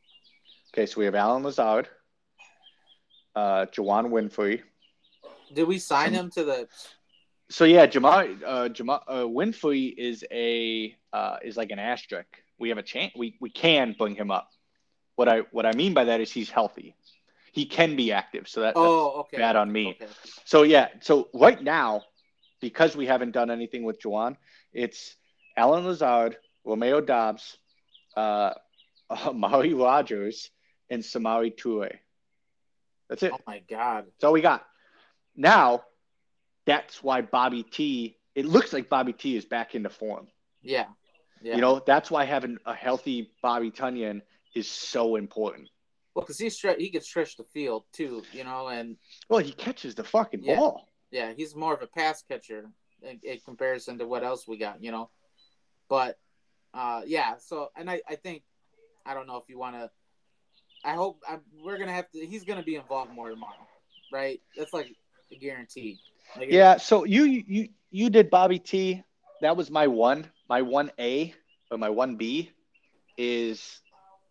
[0.74, 1.88] Okay, so we have Allen Lazard,
[3.36, 4.62] uh, Juwann Winfree.
[5.54, 6.68] Did we sign him to the.
[7.50, 12.42] So yeah, Jamar, uh, Jamar uh, Winfree is a uh, is like an asterisk.
[12.58, 13.14] We have a chance.
[13.16, 14.50] We we can bring him up.
[15.16, 16.96] What I what I mean by that is he's healthy.
[17.52, 18.48] He can be active.
[18.48, 19.38] So that, that's Oh, okay.
[19.38, 19.90] bad on me.
[20.02, 20.12] Okay.
[20.46, 22.02] So yeah, so right now,
[22.62, 24.38] because we haven't done anything with Juwann,
[24.74, 25.16] it's
[25.56, 27.58] Allen Lazard, Romeo Doubs,
[28.18, 28.56] uh,
[29.12, 30.50] Amari Rodgers,
[30.94, 31.98] and Samari Toure.
[33.10, 33.32] That's it.
[33.34, 34.06] Oh, my God.
[34.06, 34.66] That's all we got.
[35.36, 35.84] Now,
[36.66, 38.18] that's why Bobby T.
[38.36, 39.36] It looks like Bobby T.
[39.36, 40.28] is back into form.
[40.62, 40.86] Yeah.
[41.42, 41.56] Yeah.
[41.56, 44.22] You know, that's why having a healthy Bobby Tonyan
[44.56, 45.70] is so important.
[46.16, 48.96] well, because he, stre- he could stretch the field, too, you know, and
[49.30, 50.56] Well, he catches the fucking Yeah.
[50.56, 50.88] ball.
[51.12, 52.70] yeah, he's more of a pass catcher
[53.02, 55.10] in, in comparison to what else we got, you know.
[55.90, 56.18] But
[56.74, 58.44] uh, yeah, so and I, I think
[59.06, 59.90] I don't know if you want to.
[60.84, 62.26] I hope I, we're gonna have to.
[62.26, 63.68] He's gonna be involved more tomorrow,
[64.12, 64.42] right?
[64.58, 64.94] That's like
[65.32, 66.00] a guarantee.
[66.38, 69.04] Like, Yeah, so you you you did Bobby T.
[69.42, 70.30] That was my one.
[70.50, 71.34] My one A
[71.72, 72.52] or my one B
[73.18, 73.82] is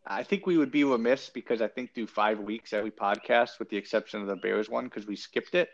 [0.07, 3.69] I think we would be remiss because I think do five weeks every podcast with
[3.69, 5.69] the exception of the Bears one because we skipped it.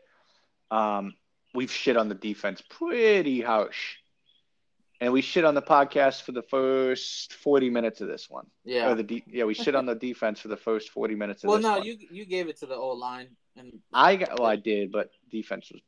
[0.70, 1.14] Um,
[1.55, 3.97] we've shit on the defense pretty harsh.
[5.01, 8.46] And we shit on the podcast for the first 40 minutes of this one.
[8.64, 8.90] Yeah.
[8.90, 11.49] Or the de- yeah, we shit on the defense for the first 40 minutes of
[11.49, 11.84] Well, this no, one.
[11.84, 15.11] you you gave it to the old line, and I got well, I did, but
[15.30, 15.80] defense was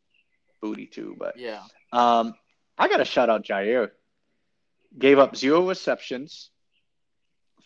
[0.62, 1.16] booty too.
[1.18, 2.34] But yeah, um,
[2.78, 3.90] I got to shout out Jaire.
[4.96, 6.50] Gave up zero receptions,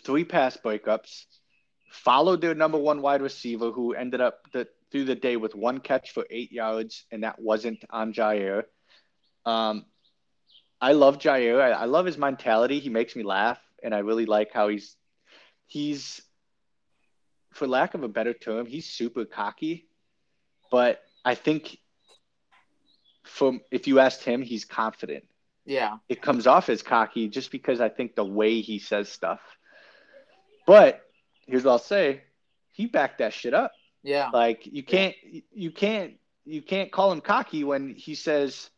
[0.04, 1.24] three pass breakups,
[1.90, 5.80] followed their number one wide receiver, who ended up the, through the day with one
[5.80, 8.64] catch for eight yards, and that wasn't on Jaire.
[9.46, 9.84] Um,
[10.84, 11.60] I love Jaire.
[11.62, 12.78] I, I love his mentality.
[12.78, 14.96] He makes me laugh, and I really like how he's
[15.66, 16.20] he's,
[17.52, 19.88] for lack of a better term, he's super cocky.
[20.70, 21.78] But I think,
[23.22, 25.24] from if you asked him, he's confident
[25.64, 29.40] yeah, it comes off as cocky just because I think the way he says stuff.
[30.66, 31.00] But
[31.46, 32.24] here's what I'll say:
[32.72, 33.72] he backed that shit up.
[34.02, 35.14] yeah, Like you can't,
[35.50, 36.14] you can't,
[36.44, 38.68] you can't call him cocky when he says,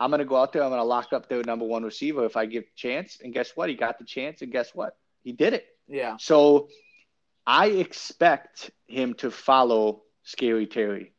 [0.00, 2.46] "I'm gonna go out there, I'm gonna lock up their number one receiver if I
[2.46, 3.68] give a chance." And guess what?
[3.68, 4.96] He got the chance, and guess what?
[5.22, 5.66] He did it.
[5.88, 6.68] yeah, So
[7.46, 11.12] I expect him to follow Scary Terry.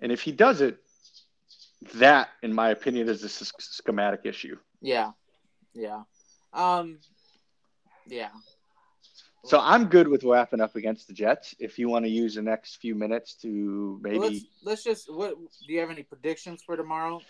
[0.00, 0.78] And if he does it,
[1.94, 4.56] that, in my opinion, is a schematic issue.
[4.80, 5.12] yeah,
[5.74, 6.02] yeah.
[6.52, 6.98] Um,
[8.06, 8.30] yeah,
[9.46, 11.54] So I'm good with wrapping up against the Jets.
[11.58, 15.12] If you want to use the next few minutes to Well, let's maybe, let's just.
[15.12, 17.20] What do you have any predictions for tomorrow?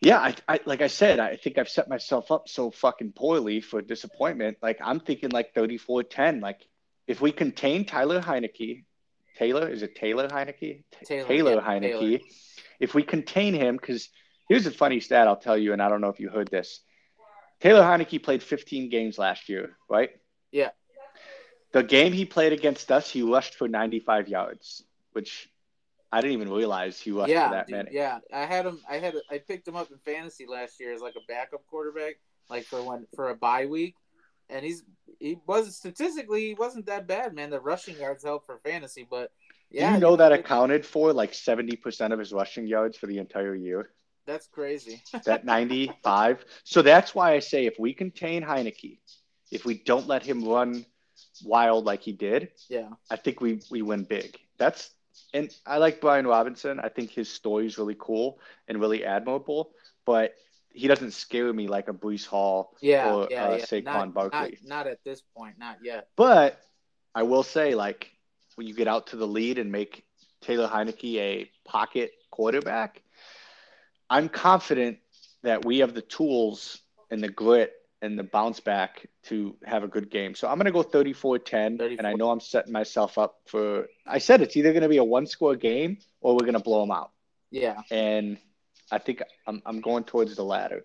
[0.00, 3.60] yeah, I, I like I said, I think I've set myself up so fucking poorly
[3.60, 4.58] for disappointment.
[4.62, 6.42] Like I'm thinking like 34-10.
[6.42, 6.60] Like
[7.06, 8.84] if we contain Tyler Heinicke,
[9.36, 10.84] Taylor is it Taylor Heinicke?
[11.04, 12.00] Taylor, Taylor yeah, Heinicke.
[12.00, 12.18] Taylor.
[12.80, 14.08] If we contain him, because
[14.48, 16.80] here's a funny stat I'll tell you, and I don't know if you heard this.
[17.60, 20.10] Taylor Heinicke played 15 games last year, right?
[20.52, 20.70] Yeah.
[21.74, 25.50] The game he played against us, he rushed for 95 yards, which
[26.12, 27.90] I didn't even realize he rushed yeah, for that dude, many.
[27.92, 28.20] yeah.
[28.32, 28.80] I had him.
[28.88, 29.14] I had.
[29.30, 32.14] I picked him up in fantasy last year as like a backup quarterback,
[32.48, 33.96] like for one for a bye week,
[34.48, 34.84] and he's
[35.18, 37.50] he was statistically he wasn't that bad, man.
[37.50, 39.32] The rushing yards help for fantasy, but
[39.70, 43.06] yeah, Do you know that it- accounted for like 70% of his rushing yards for
[43.08, 43.90] the entire year?
[44.26, 45.02] that's crazy.
[45.26, 46.44] That 95.
[46.62, 48.98] so that's why I say if we contain Heinicke,
[49.50, 50.86] if we don't let him run
[51.42, 54.38] wild like he did, yeah, I think we we win big.
[54.58, 54.90] That's
[55.32, 56.80] and I like Brian Robinson.
[56.80, 59.72] I think his story is really cool and really admirable,
[60.04, 60.34] but
[60.70, 63.64] he doesn't scare me like a Breece Hall yeah, or yeah, uh, yeah.
[63.64, 64.58] Saquon not, Barkley.
[64.64, 66.08] Not, not at this point, not yet.
[66.16, 66.60] But
[67.14, 68.10] I will say, like,
[68.56, 70.04] when you get out to the lead and make
[70.40, 73.02] Taylor Heinicke a pocket quarterback,
[74.10, 74.98] I'm confident
[75.42, 76.80] that we have the tools
[77.10, 77.72] and the grit
[78.04, 80.34] and the bounce back to have a good game.
[80.34, 81.80] So I'm going to go 34 10.
[81.80, 84.98] And I know I'm setting myself up for, I said it's either going to be
[84.98, 87.10] a one score game or we're going to blow them out.
[87.50, 88.38] Yeah, And
[88.90, 90.84] I think I'm, I'm going towards the latter.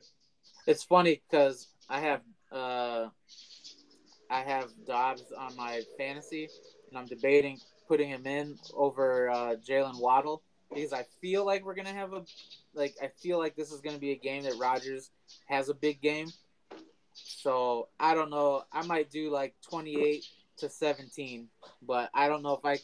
[0.68, 3.08] it's funny because I have uh,
[4.30, 6.48] I have Doubs on my fantasy,
[6.90, 11.74] and I'm debating putting him in over uh, Jaylen Waddle because I feel like we're
[11.76, 12.24] gonna have a
[12.76, 15.10] like I feel like this is gonna be a game that Rodgers
[15.48, 16.28] has a big game.
[17.26, 18.64] So I don't know.
[18.72, 20.24] I might do like 28
[20.58, 21.48] to 17,
[21.82, 22.80] but I don't know if I.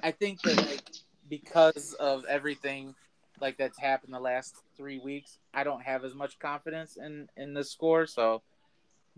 [0.00, 0.82] I think that like
[1.28, 2.94] because of everything
[3.40, 7.54] like that's happened the last three weeks, I don't have as much confidence in in
[7.54, 8.06] the score.
[8.06, 8.42] So,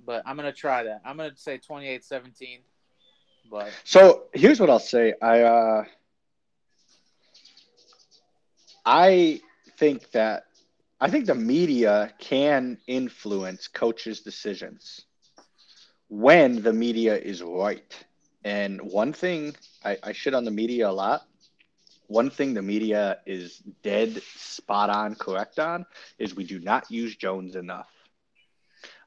[0.04, 1.02] but I'm gonna try that.
[1.04, 2.60] I'm gonna say 28-17.
[3.50, 5.14] But So here's what I'll say.
[5.20, 5.84] I uh,
[8.84, 9.40] I
[9.78, 10.44] think that
[11.02, 15.06] I think the media can influence coaches' decisions
[16.08, 18.04] when the media is right.
[18.44, 21.22] And one thing I, I shit on the media a lot.
[22.08, 25.86] One thing the media is dead spot on correct on
[26.18, 27.88] is we do not use Jones enough.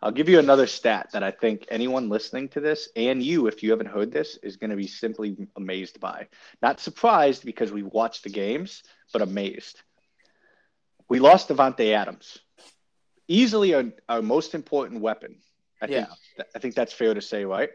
[0.02, 3.62] I'll give you another stat that I think anyone listening to this and you, if
[3.62, 6.28] you haven't heard this, is going to be simply amazed by.
[6.62, 8.82] Not surprised because we watched the games,
[9.12, 9.84] but amazed.
[11.14, 12.40] We lost Davante Adams,
[13.28, 15.36] easily our, our most important weapon.
[15.80, 16.06] I Yeah.
[16.06, 17.70] think I think that's fair to say, right?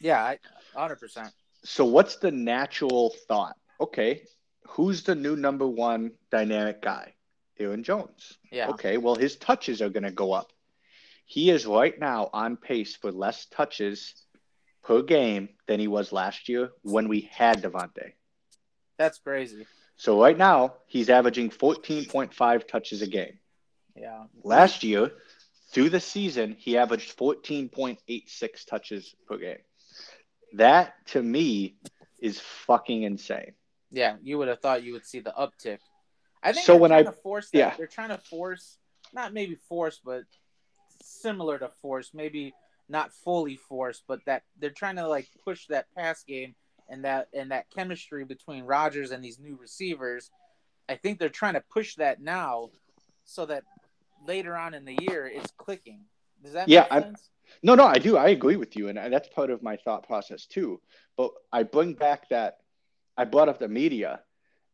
[0.00, 0.38] yeah, I,
[0.76, 1.32] 100%.
[1.62, 3.56] So what's the natural thought?
[3.80, 4.22] Okay,
[4.70, 7.14] who's the new number one dynamic guy?
[7.60, 8.38] Aaron Jones.
[8.50, 8.70] Yeah.
[8.70, 10.50] Okay, well his touches are going to go up.
[11.26, 14.14] He is right now on pace for less touches
[14.82, 18.14] per game than he was last year when we had Davante.
[18.98, 19.64] That's crazy.
[19.96, 23.38] So right now he's averaging 14.5 touches a game.
[23.96, 24.24] Yeah.
[24.42, 25.12] Last year,
[25.70, 29.58] through the season, he averaged 14.86 touches per game.
[30.54, 31.76] That to me
[32.20, 33.52] is fucking insane.
[33.90, 35.78] Yeah, you would have thought you would see the uptick.
[36.42, 37.58] I think So they're when trying I- to force that.
[37.58, 37.74] yeah.
[37.76, 38.78] They're trying to force,
[39.12, 40.24] not maybe force, but
[41.02, 42.10] similar to force.
[42.12, 42.52] Maybe
[42.88, 46.54] not fully force, but that they're trying to like push that pass game
[46.88, 50.30] and that and that chemistry between Rodgers and these new receivers.
[50.88, 52.70] I think they're trying to push that now,
[53.24, 53.64] so that
[54.26, 56.00] later on in the year it's clicking.
[56.42, 57.14] Does that Yeah, make I'm-
[57.62, 58.16] No, no, I do.
[58.16, 60.80] I agree with you, and that's part of my thought process too.
[61.16, 62.58] But I bring back that
[63.16, 64.22] I brought up the media,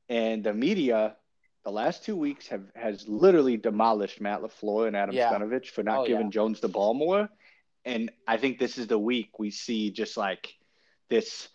[0.08, 1.16] and the media,
[1.64, 5.32] the last two weeks have has literally demolished Matt LaFleur and Adam Yeah.
[5.32, 6.30] Stenavich for not Oh, giving yeah.
[6.30, 7.28] Jones the ball more.
[7.84, 10.56] And I think this is the week we see just like
[11.08, 11.48] this,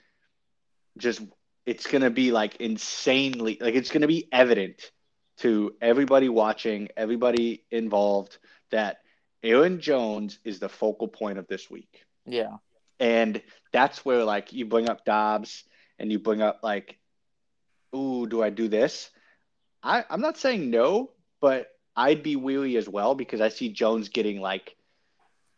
[0.98, 1.22] just
[1.66, 4.91] it's gonna be like insanely like it's gonna be evident
[5.38, 8.38] to everybody watching, everybody involved
[8.72, 8.98] that
[9.43, 12.06] Aaron Jones is the focal point of this week.
[12.26, 12.58] Yeah,
[13.00, 13.41] And
[13.72, 15.64] that's where like you bring up Doubs
[16.00, 17.00] and you bring up like,
[17.96, 19.10] ooh, do I do this?
[19.84, 24.10] I, I'm not saying no, but I'd be weary as well because I see Jones
[24.10, 24.76] getting like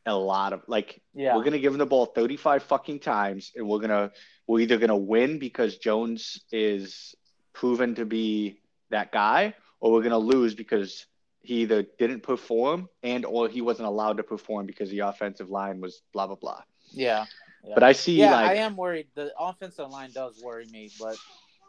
[0.07, 3.67] a lot of like yeah, we're gonna give him the ball 35 fucking times and
[3.67, 4.11] we're gonna
[4.47, 7.15] we're either gonna win because Jones is
[7.53, 11.05] proven to be that guy, or we're gonna lose because
[11.41, 15.79] he either didn't perform and or he wasn't allowed to perform because the offensive line
[15.81, 16.61] was blah blah blah.
[16.91, 17.25] yeah.
[17.63, 17.73] Yeah.
[17.73, 19.07] But I see yeah, like I am worried.
[19.15, 21.17] The offensive line does worry me, but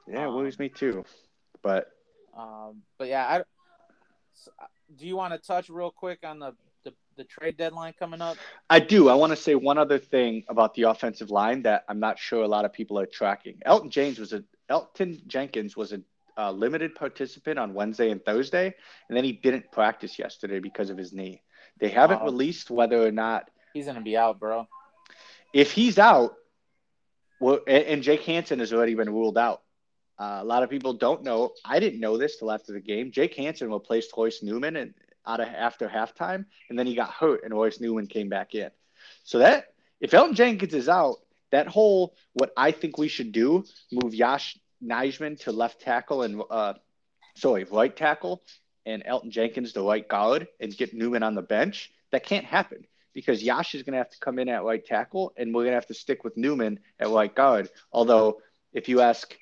[0.07, 1.05] yeah, it um, worries me too.
[1.63, 1.91] But
[2.37, 3.41] um, but yeah, I.
[3.41, 4.67] uh,
[4.97, 6.55] do you want to touch real quick on the,
[7.19, 8.39] the trade deadline coming up?
[8.71, 9.09] I do.
[9.11, 12.45] I want to say one other thing about the offensive line that I'm not sure
[12.45, 13.59] a lot of people are tracking.
[13.67, 16.01] Elton James was a Elgton Jenkins was a
[16.39, 18.73] uh, limited participant on Wednesday and Thursday,
[19.09, 21.43] and then he didn't practice yesterday because of his knee.
[21.81, 22.27] They haven't Oh.
[22.27, 24.69] released whether or not He's gonna be out, bro.
[25.53, 26.35] if he's out.
[27.41, 29.63] Well, and, and Jake Hanson has already been ruled out.
[30.19, 31.53] Uh, a lot of people don't know.
[31.65, 33.11] I didn't know this till after the game.
[33.13, 34.95] Jake Hanson replaced Royce Newman and
[35.29, 38.71] out of after halftime, and then he got hurt, and Royce Newman came back in.
[39.25, 39.67] So that
[40.01, 41.19] if Elgton Jenkins is out,
[41.53, 46.43] that whole what I think we should do move Yosh Nijman to left tackle and
[46.51, 46.75] uh,
[47.37, 48.43] sorry right tackle,
[48.87, 51.93] and Elgton Jenkins to right guard, and get Newman on the bench.
[52.11, 55.33] That can't happen because Yosh is going to have to come in at right tackle,
[55.37, 57.69] and we're going to have to stick with Newman at right guard.
[57.93, 58.41] Although,
[58.73, 59.37] if you ask,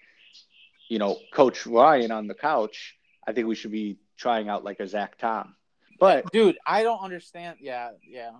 [0.88, 4.80] you know, Coach Ryan on the couch, I think we should be trying out like
[4.80, 5.54] a Zach Tom.
[5.98, 7.58] But Dude, I don't understand.
[7.60, 8.32] Yeah, yeah.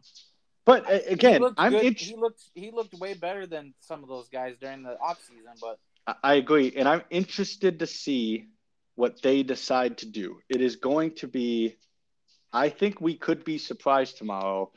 [0.64, 1.72] but uh, again, looked I'm.
[1.72, 5.52] He looked he looked way better than some of those guys during the off season,
[5.60, 5.78] but
[6.22, 8.46] I agree, and I'm interested to see
[8.94, 10.38] what they decide to do.
[10.48, 11.76] It is going to be,
[12.52, 14.72] I think we could be surprised tomorrow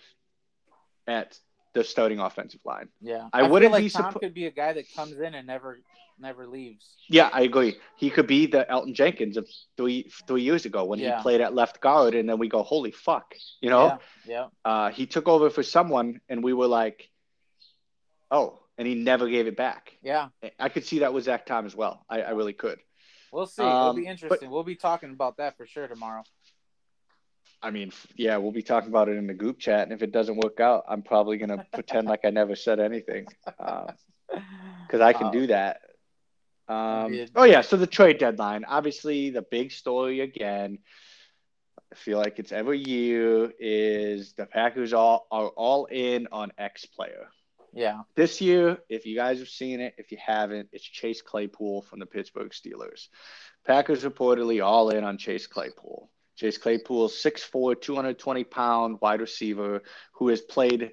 [1.08, 1.38] at
[1.74, 2.90] the starting offensive line.
[3.02, 3.30] yeah.
[3.32, 5.80] I feel wouldn't like be Tom could be a guy that comes in and never
[6.20, 6.86] never leaves.
[7.08, 7.78] Yeah, I agree.
[7.98, 9.48] He could be the Elgton Jenkins of
[9.78, 11.18] three three years ago when Yeah.
[11.18, 14.00] he played at left guard, and then we go, holy fuck, you know.
[14.26, 14.72] Yeah, yeah.
[14.72, 17.10] Uh, he took over for someone, and we were like,
[18.32, 19.94] oh, and he never gave it back.
[20.02, 20.30] Yeah.
[20.60, 22.06] I could see that with Zach Tom as well.
[22.10, 22.80] I, I really could.
[23.32, 23.62] We'll see.
[23.62, 24.50] It'll Um, be but- interesting.
[24.50, 26.24] we'll be talking about that for sure tomorrow.
[27.62, 30.14] I mean, yeah, we'll be talking about it in the group chat, and if it
[30.14, 35.26] doesn't work out, I'm probably gonna pretend like I never said anything, because I can
[35.28, 35.82] Um, do that.
[36.70, 40.80] Um, oh yeah, so the trade deadline, obviously the big story again.
[41.92, 46.86] I feel like it's every year is the Packers all are all in on X
[46.86, 47.30] player.
[47.74, 48.02] Yeah.
[48.16, 52.00] This year, if you guys have seen it, if you haven't, it's Chase Claypool from
[52.00, 53.08] the Pittsburgh Steelers.
[53.66, 56.10] Packers reportedly all in on Chase Claypool.
[56.36, 60.92] Chase Claypool, 6'4, 220 pound wide receiver who has played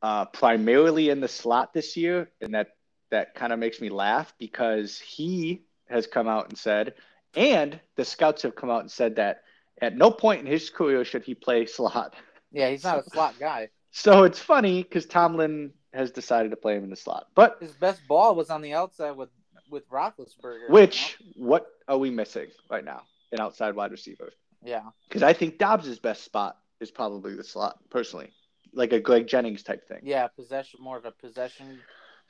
[0.00, 2.30] uh, primarily in the slot this year.
[2.40, 2.68] And that,
[3.12, 6.94] that kind of makes me laugh because he has come out and said,
[7.36, 9.42] and the scouts have come out and said that
[9.80, 12.14] at no point in his career should he play slot.
[12.50, 13.68] Yeah, he's not a slot guy.
[13.92, 17.28] So it's funny because Tomlin has decided to play him in the slot.
[17.34, 19.30] But His best ball was on the outside with
[19.70, 20.68] with Roethlisberger.
[20.68, 23.02] which what are we missing right now?
[23.32, 24.32] An outside wide receiver.
[24.62, 24.82] Yeah.
[25.08, 28.32] Because I think Doubs' best spot is probably the slot, personally,
[28.74, 30.00] like a Greg Jennings type thing.
[30.02, 31.80] Yeah, possession, more of a possession.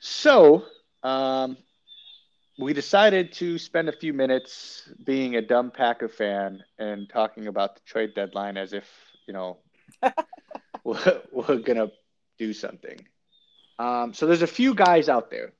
[0.05, 0.65] So
[1.01, 1.55] um,
[2.59, 7.75] we decided to spend a few minutes being a dumb Packer fan and talking about
[7.75, 8.85] the trade deadline as if
[9.27, 9.59] you know
[10.83, 11.87] we're, we're gonna
[12.37, 12.99] do something.
[13.79, 15.53] Um, so there's a few guys out there.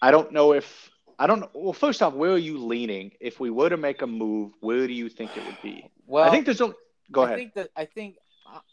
[0.00, 0.88] I don't know if
[1.18, 1.40] I don't.
[1.40, 1.50] know.
[1.52, 3.10] Well, first off, where are you leaning?
[3.20, 5.90] If we were to make a move, where do you think it would be?
[6.06, 6.72] Well, I think there's a.
[7.10, 7.38] Go I ahead.
[7.38, 8.18] think that I think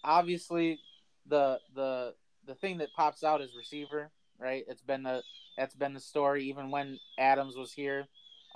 [0.03, 0.79] obviously
[1.25, 2.13] the the
[2.45, 4.63] the thing that pops out is receiver, right?
[4.67, 5.21] It's been the
[5.57, 8.05] that's been the story even when Adams was here.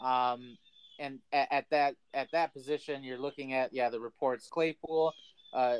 [0.01, 0.57] Um,
[0.99, 5.13] and at, at, that at that position, you're looking at yeah the reports Claypool,
[5.53, 5.77] uh,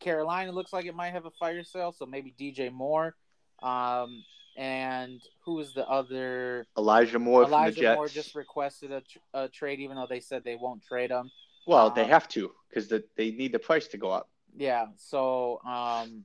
[0.00, 3.14] Carolina looks like it might have a fire sale, so maybe DJ Moore,
[3.62, 4.22] um,
[4.56, 6.66] and who is the other?
[6.76, 7.44] Elijah Moore.
[7.44, 9.02] Elijah Moore just requested a,
[9.34, 11.30] a, trade, even though they said they won't trade him.
[11.66, 14.28] Well, um, they have to because the, they need the price to go up.
[14.56, 14.86] Yeah.
[14.96, 15.60] So.
[15.64, 16.24] Um,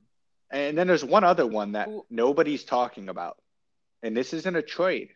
[0.50, 3.36] and then there's one other one that nobody's talking about,
[4.02, 5.10] and this isn't a trade,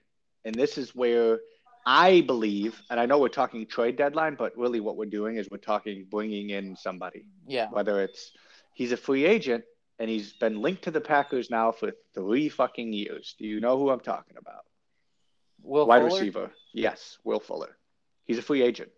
[0.45, 1.41] and this is where
[1.87, 5.49] I believe, and I know we're talking trade deadline, but really what we're doing is
[5.51, 7.25] we're talking bringing in somebody.
[7.47, 7.69] Yeah.
[7.71, 8.33] Whether it's
[8.75, 9.65] he's a free agent
[9.99, 13.35] and he's been linked to the Packers now for three fucking years.
[13.39, 14.65] Do you know who I'm talking about?
[15.63, 16.21] Will wide Fuller?
[16.21, 16.51] receiver.
[16.73, 17.77] Yes, Will Fuller.
[18.25, 18.91] He's a free agent.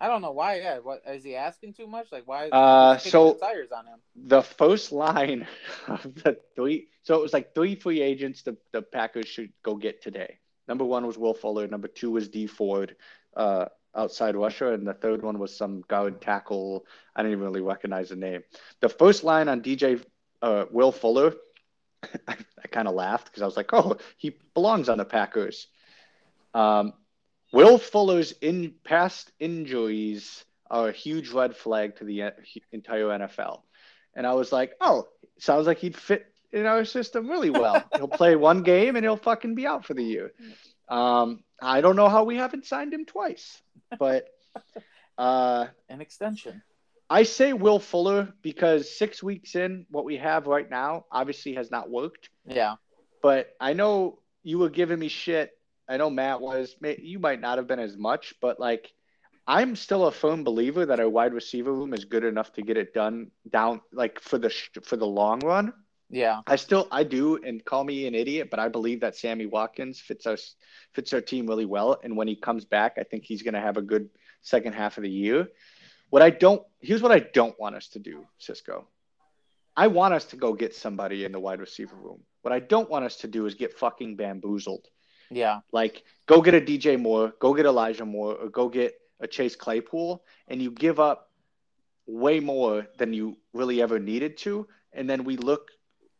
[0.00, 0.60] I don't know why.
[0.60, 2.12] Yeah, what is he asking too much?
[2.12, 2.48] Like why?
[2.48, 3.98] Uh, so tires on him.
[4.14, 5.46] The first line
[5.88, 6.88] of the three.
[7.02, 10.38] So it was like three free agents the the Packers should go get today.
[10.68, 11.66] Number one was Will Fuller.
[11.66, 12.94] Number two was D Ford,
[13.36, 16.86] uh, outside Russia, and the third one was some guard tackle.
[17.16, 18.42] I didn't even really recognize the name.
[18.80, 20.04] The first line on DJ
[20.42, 21.34] uh, Will Fuller,
[22.28, 25.66] I, I kind of laughed because I was like, oh, he belongs on the Packers.
[26.54, 26.92] Um,
[27.52, 32.32] Will Fuller's in past injuries are a huge red flag to the
[32.72, 33.62] entire NFL.
[34.14, 35.06] And I was like, oh,
[35.38, 37.82] sounds like he'd fit in our system really well.
[37.96, 40.32] he'll play one game and he'll fucking be out for the year.
[40.88, 43.60] Um, I don't know how we haven't signed him twice,
[43.98, 44.26] but
[45.18, 46.62] uh, an extension.
[47.10, 51.70] I say Will Fuller because six weeks in, what we have right now obviously has
[51.70, 52.28] not worked.
[52.44, 52.74] Yeah.
[53.22, 55.57] But I know you were giving me shit.
[55.88, 56.76] I know Matt was.
[56.82, 58.92] You might not have been as much, but like,
[59.46, 62.76] I'm still a firm believer that our wide receiver room is good enough to get
[62.76, 64.50] it done down, like for the
[64.84, 65.72] for the long run.
[66.10, 66.40] Yeah.
[66.46, 70.00] I still I do and call me an idiot, but I believe that Sammy Watkins
[70.00, 70.54] fits us
[70.92, 71.98] fits our team really well.
[72.02, 74.08] And when he comes back, I think he's gonna have a good
[74.42, 75.48] second half of the year.
[76.10, 78.88] What I don't here's what I don't want us to do, Cisco.
[79.76, 82.20] I want us to go get somebody in the wide receiver room.
[82.42, 84.88] What I don't want us to do is get fucking bamboozled.
[85.30, 85.60] Yeah.
[85.72, 89.56] Like go get a DJ Moore, go get Elijah Moore, or go get a Chase
[89.56, 91.30] Claypool, and you give up
[92.06, 94.66] way more than you really ever needed to.
[94.92, 95.70] And then we look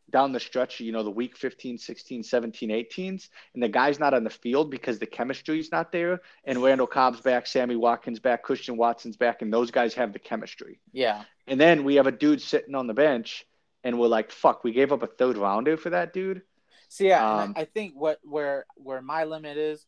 [0.09, 4.13] down the stretch, you know, the week 15, 16, 17, 18s, and the guy's not
[4.13, 6.21] on the field because the chemistry is not there.
[6.45, 10.19] And Randall Cobb's back, Sammy Watkins back, Christian Watson's back, and those guys have the
[10.19, 10.79] chemistry.
[10.91, 11.23] Yeah.
[11.47, 13.45] And then we have a dude sitting on the bench,
[13.83, 16.41] and we're like, fuck, we gave up a third rounder for that dude.
[16.89, 19.85] So yeah, um, I think what where where my limit is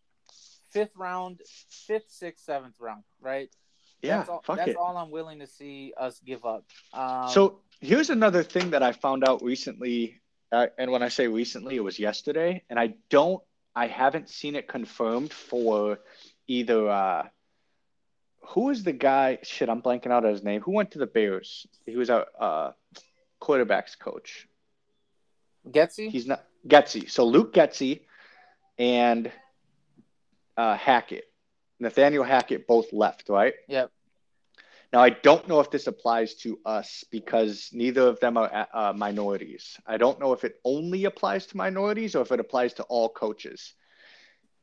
[0.72, 1.42] fifth round,
[1.88, 3.50] fifth, sixth, seventh round, right?
[4.02, 4.78] Yeah, that's all, fuck that's it.
[4.78, 6.64] all I'm willing to see us give up.
[6.94, 10.22] Um, so here's another thing that I found out recently,
[10.52, 13.44] uh, and when I say recently, it was yesterday, and I don't,
[13.76, 16.00] I haven't seen it confirmed for
[16.48, 16.90] either.
[16.90, 17.24] Uh,
[18.50, 19.40] who is the guy?
[19.44, 20.62] Shit, I'm blanking out his name.
[20.62, 21.66] Who went to the Bears?
[21.86, 22.72] He was a uh,
[23.42, 24.48] quarterbacks coach.
[25.70, 26.10] Getsy.
[26.10, 27.10] He's not Getsy.
[27.10, 28.02] So Luke Getsy
[28.78, 29.32] and
[30.58, 31.26] uh, Hackett,
[31.80, 33.54] Nathaniel Hackett, both left, right?
[33.68, 33.92] Yep.
[34.94, 38.92] Now, I don't know if this applies to us because neither of them are uh,
[38.94, 39.78] minorities.
[39.88, 43.08] I don't know if it only applies to minorities or if it applies to all
[43.08, 43.74] coaches.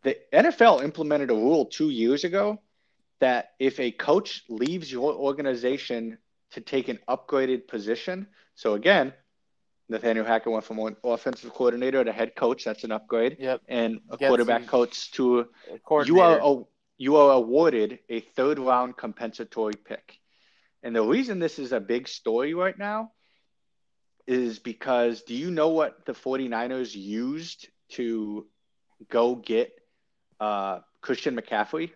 [0.02, 2.60] The NFL implemented a rule two years ago
[3.20, 6.18] that if a coach leaves your organization
[6.50, 9.14] to take an upgraded position, so again,
[9.88, 12.64] Nathaniel Hackett went from an offensive coordinator to head coach.
[12.64, 13.36] That's an upgrade.
[13.38, 13.62] Yep.
[13.68, 15.48] And a quarterback coach to
[16.04, 16.62] you are a,
[16.98, 20.18] you are awarded a third round compensatory pick.
[20.82, 23.12] And the reason this is a big story right now
[24.26, 28.46] is because do you know what the 49ers used to
[29.10, 29.72] go get
[30.38, 31.90] uh, Christian McCaffrey?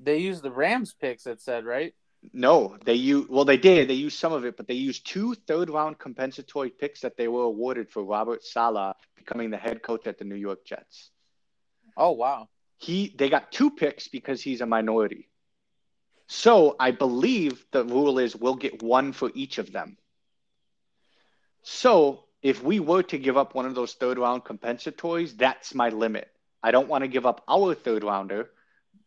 [0.00, 1.94] They used the Rams picks, it said, right?
[2.32, 3.88] No, they use well, they did.
[3.88, 7.28] They used some of it, but they used two third round compensatory picks that they
[7.28, 11.10] were awarded for Robert Saleh becoming the head coach at the New York Jets.
[11.96, 12.48] Oh wow!
[12.78, 15.28] He they got two picks because he's a minority.
[16.26, 19.98] So I believe the rule is we'll get one for each of them.
[21.62, 25.90] So if we were to give up one of those third round compensatories, that's my
[25.90, 26.28] limit.
[26.62, 28.50] I don't want to give up our third rounder.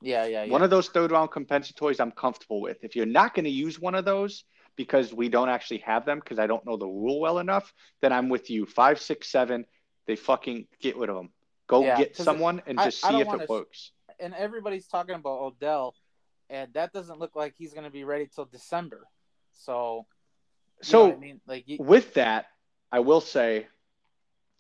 [0.02, 0.52] Yeah, yeah, yeah.
[0.52, 2.84] One of those third round compensatories I'm comfortable with.
[2.84, 4.44] If you're not going to use one of those
[4.76, 8.14] because we don't actually have them because I don't know the rule well enough, then
[8.14, 8.66] I'm with you.
[8.66, 9.66] Five, six, seven,
[10.06, 11.32] they fucking get rid of them.
[11.68, 13.92] Go yeah, get someone and just I, see I if it works.
[14.20, 15.96] And everybody's talking about Odell
[16.50, 19.06] and that doesn't look like he's going to be ready till December.
[19.52, 20.06] So,
[20.82, 21.78] so I mean, like you...
[21.80, 22.46] with that,
[22.92, 23.68] I will say,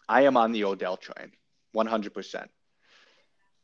[0.09, 1.31] I am on the Odell train,
[1.71, 2.49] one hundred percent.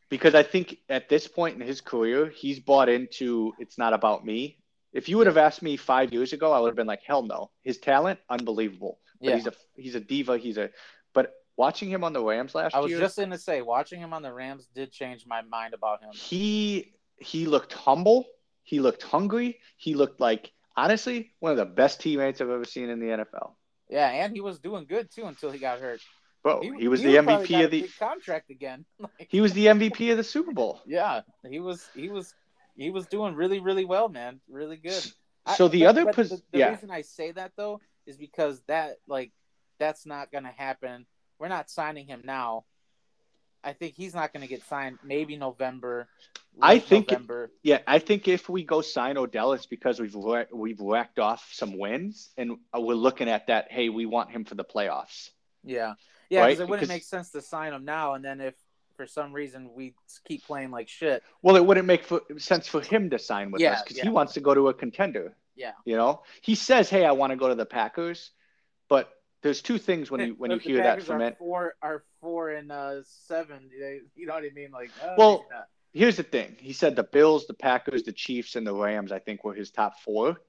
[0.09, 4.25] Because I think at this point in his career, he's bought into it's not about
[4.25, 4.59] me.
[4.93, 7.23] If you would have asked me five years ago, I would have been like, hell
[7.23, 7.49] no.
[7.63, 8.99] His talent, unbelievable.
[9.19, 9.35] But Yeah.
[9.37, 10.37] he's a he's a diva.
[10.37, 10.69] He's a
[11.13, 12.79] but watching him on the Rams last year.
[12.79, 15.73] I was year, just gonna say, watching him on the Rams did change my mind
[15.73, 16.11] about him.
[16.13, 18.25] he he looked humble.
[18.63, 19.59] He looked hungry.
[19.77, 23.55] He looked like honestly one of the best teammates I've ever seen in the NFL.
[23.89, 26.01] Yeah, and he was doing good too until he got hurt.
[26.43, 28.85] Bro, he, was the probably MVP of the contract again.
[29.29, 30.81] He was the MVP of the Super Bowl.
[30.85, 32.33] yeah, he was he was
[32.75, 35.03] he was doing really really well, man, really good.
[35.45, 36.69] I- So the but- other but pos- the, the yeah.
[36.69, 39.31] reason I say that though is because that like
[39.79, 41.05] that's not gonna happen.
[41.39, 42.65] We're not signing him now.
[43.63, 44.99] I think he's not gonna get signed.
[45.03, 46.09] Maybe November.
[46.61, 47.51] I think- November.
[47.63, 50.15] Yeah, I think if we go sign Odell, it's because we've
[50.51, 53.71] we've racked off some wins, and we're looking at that.
[53.71, 55.29] Hey, we want him for the playoffs.
[55.63, 55.93] Yeah,
[56.34, 56.47] yeah, Right?
[56.49, 58.55] because it wouldn't make sense to sign him now, and then if
[58.97, 59.93] for some reason we
[60.27, 63.61] keep playing like shit, Well, it wouldn't make for, sense for him to sign with
[63.61, 64.03] Yeah, us because yeah.
[64.03, 65.36] he wants to go to a contender.
[65.55, 65.73] yeah.
[65.86, 68.31] You know, he says, "Hey, I want to go to the Packers,"
[68.89, 69.09] but
[69.41, 71.38] there's two things when you when you hear that from are it.
[71.38, 73.69] four are four and uh, seven.
[73.79, 74.71] They, you know what I mean?
[74.71, 75.45] Like, uh, Well.
[75.95, 79.11] Here's the thing: he said the Bills, the Packers, the Chiefs, and the Rams.
[79.11, 80.41] I think were his top four.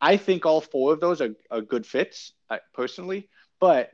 [0.00, 3.28] I think all four of those are, are good fits, I, personally.
[3.60, 3.92] But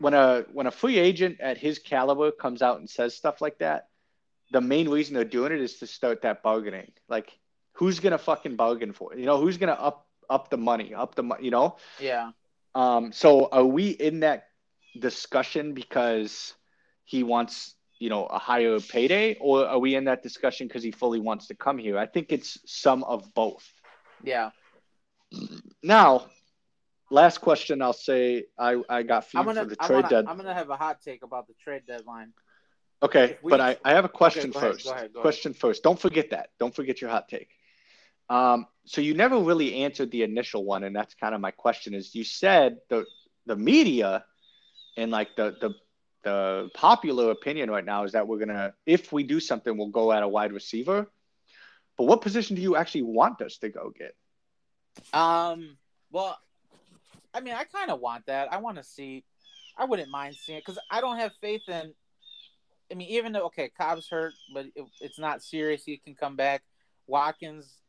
[0.00, 3.58] when a when a free agent at his caliber comes out and says stuff like
[3.58, 3.88] that,
[4.52, 6.92] the main reason they're doing it is to start that bargaining.
[7.08, 7.36] Like,
[7.72, 9.18] who's gonna fucking bargain for it?
[9.18, 11.44] You know, who's gonna up up the money, up the money?
[11.44, 11.76] You know.
[11.98, 12.32] yeah,
[12.74, 14.44] Um, so are we in that
[14.98, 16.54] discussion because
[17.04, 20.90] he wants, you know, a higher payday, or are we in that discussion because he
[20.92, 21.98] fully wants to come here?
[21.98, 23.66] I think it's some of both.
[24.22, 24.50] yeah.
[25.82, 26.26] Now,
[27.10, 27.82] last question.
[27.82, 30.24] I'll say I I got feed gonna, for the trade gonna.
[30.28, 32.32] I'm gonna have a hot take about the trade deadline.
[33.02, 34.84] Okay, we- but I, I have a question go ahead, first.
[34.86, 35.22] go ahead, go ahead.
[35.22, 35.82] question first.
[35.82, 36.50] Don't forget that.
[36.58, 37.48] Don't forget your hot take.
[38.28, 41.94] Um, so you never really answered the initial one, and that's kind of my question.
[41.94, 43.06] Is you said the
[43.46, 44.24] the media
[44.96, 45.74] and like the the
[46.24, 50.12] the popular opinion right now is that we're gonna if we do something, we'll go
[50.12, 51.10] at a wide receiver.
[51.96, 54.14] But what position do you actually want us to go get?
[55.12, 55.78] Um,
[56.10, 56.38] well,
[57.34, 58.52] I mean, I kind of want that.
[58.52, 59.24] I want to see.
[59.76, 61.94] I wouldn't mind seeing it because I don't have faith in.
[62.90, 65.84] I mean, even though okay, Cobb's hurt, but it, it's not serious.
[65.84, 66.62] He can come back.
[67.06, 67.80] Watkins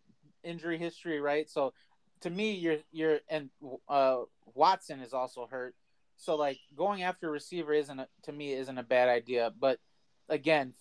[0.43, 1.49] injury history, right?
[1.49, 1.73] So
[2.21, 3.49] to me, you're you're and
[3.87, 4.21] uh,
[4.53, 5.75] Watson is also hurt.
[6.17, 9.53] So like going after a receiver isn't a, to me isn't a bad idea.
[9.57, 9.79] But
[10.27, 10.73] again,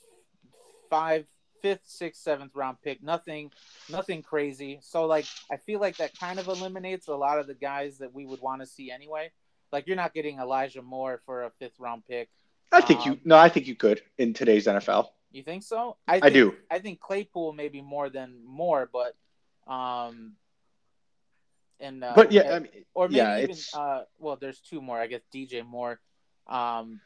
[0.91, 1.27] five,
[1.63, 3.51] fifth, sixth, seventh round pick, nothing,
[3.91, 4.79] nothing crazy.
[4.83, 8.15] So like I feel like that kind of eliminates a lot of the guys that
[8.15, 9.31] we would want to see anyway.
[9.73, 12.29] Like you're not getting Elijah Moore for a fifth round pick.
[12.73, 15.09] I think you Um, no, I think you could in today's NFL.
[15.31, 15.97] You think so?
[16.07, 16.55] I think, do.
[16.71, 19.15] I think Claypool maybe more than more, but
[19.71, 20.33] um,
[21.81, 24.99] and uh, But yeah, I mean, or maybe yeah, even uh, well, there's two more.
[24.99, 26.01] I guess DJ Moore.
[26.47, 27.01] Um,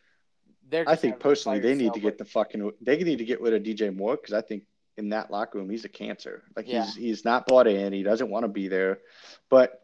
[0.73, 3.55] they're I think personally they need to get the fucking they need to get rid
[3.55, 4.65] of DJ Moore because I think
[4.97, 6.43] in that locker room he's a cancer.
[6.57, 6.85] Like Yeah.
[6.85, 7.93] he's he's not bought in.
[7.93, 8.99] He doesn't want to be there.
[9.51, 9.83] But,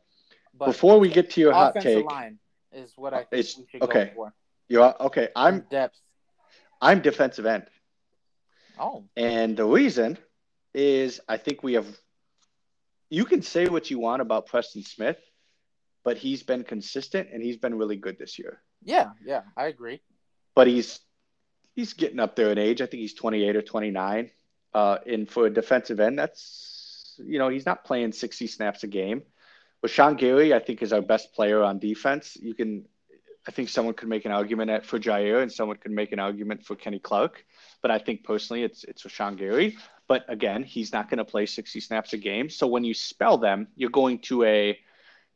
[0.58, 2.38] but before we get to your hot take, line
[2.72, 4.06] is what I uh, think It's- we should okay.
[4.06, 4.34] go for.
[4.68, 5.28] you're okay.
[5.36, 5.98] I'm In depth.
[6.80, 7.66] I'm defensive end,
[8.78, 10.16] Oh, and the reason
[10.74, 11.86] is I think we have.
[13.10, 15.18] You can say what you want about Preston Smith,
[16.04, 18.62] but he's been consistent and he's been really good this year.
[18.82, 20.00] yeah, yeah, I agree.
[20.58, 20.98] But he's
[21.76, 22.80] he's getting up there in age.
[22.82, 24.28] I think he's 28 or 29.
[24.74, 28.88] Uh, and for a defensive end, that's you know he's not playing 60 snaps a
[28.88, 29.22] game.
[29.80, 32.36] But Sean Gary, I think, is our best player on defense.
[32.42, 32.86] You can,
[33.46, 36.18] I think, someone could make an argument at for Jaire, and someone could make an
[36.18, 37.44] argument for Kenny Clark.
[37.80, 39.78] But I think personally, it's it's for Sean Gary.
[40.08, 42.50] But again, he's not going to play 60 snaps a game.
[42.50, 44.76] So when you spell them, you're going to a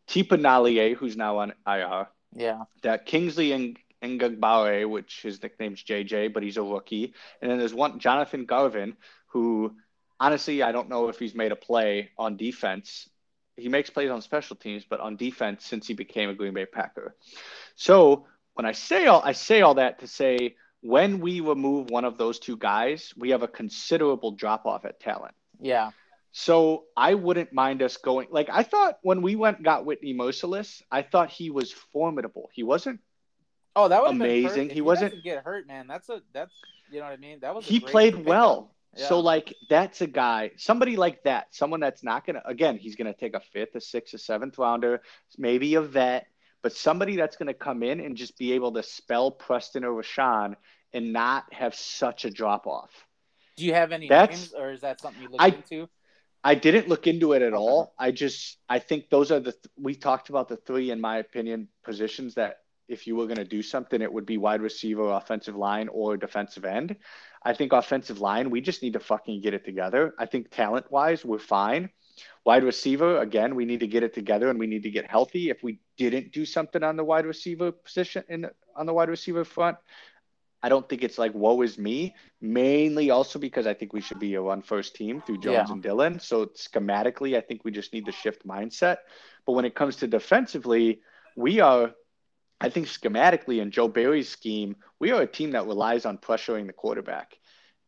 [0.09, 6.33] Tipa Galeai, who's now on IR Yeah, that Kingsley and Enagbare, which his nickname's JJ,
[6.33, 7.15] but he's a rookie.
[7.41, 8.97] And then there's one Jonathan Garvin,
[9.29, 9.75] who
[10.21, 13.09] honestly I don't know if he's made a play on defense.
[13.57, 16.67] He makes plays on special teams, but on defense since he became a Green Bay
[16.67, 17.15] Packer.
[17.77, 22.05] So when I say all I say all that to say when we remove one
[22.05, 25.35] of those two guys, we have a considerable drop off at talent.
[25.61, 25.91] yeah,
[26.33, 28.29] So I wouldn't mind us going.
[28.31, 32.51] Like I thought when we went got Whitney Mercilus, I thought he was formidable.
[32.53, 33.01] He wasn't
[33.75, 34.69] Oh, that was Amazing.
[34.69, 35.87] If He wasn't- get hurt, man.
[35.87, 36.53] That's a that's
[36.91, 37.41] you know what I mean.
[37.41, 38.75] That was he played well.
[38.97, 39.07] Yeah.
[39.09, 43.15] So like that's a guy, somebody like that, someone that's not gonna again, he's gonna
[43.15, 45.01] take a fifth, a sixth, a seventh rounder,
[45.39, 46.27] maybe a vet,
[46.63, 50.01] but somebody that's going to come in and just be able to spell Preston or
[50.01, 50.55] Rashan
[50.93, 52.91] and not have such a drop off.
[53.57, 55.89] Do you have any That's- names, or is that something you look I- into?
[56.45, 57.95] I didn't look into it at all.
[57.99, 61.19] I just I think those are the th- we talked about the three in my
[61.19, 62.62] opinion positions that
[62.93, 66.17] if you were going to do something it would be wide receiver, offensive line or
[66.17, 66.97] defensive end.
[67.43, 70.15] I think offensive line we just need to fucking get it together.
[70.19, 71.91] I think talent wise we're fine.
[72.45, 75.51] Wide receiver again we need to get it together and we need to get healthy.
[75.51, 79.45] If we didn't do something on the wide receiver position in on the wide receiver
[79.45, 79.79] front,
[80.65, 82.15] I don't think it's like woe is me.
[82.41, 85.73] Mainly also because I think we should be a run first team through Jones Yeah.
[85.73, 86.21] and Dillon.
[86.21, 88.99] So schematically, I think we just need to shift mindset.
[89.45, 91.01] But when it comes to defensively,
[91.37, 91.93] we are,
[92.63, 96.69] I think schematically in Joe Barry's scheme, we are a team that relies on pressuring
[96.69, 97.37] the quarterback.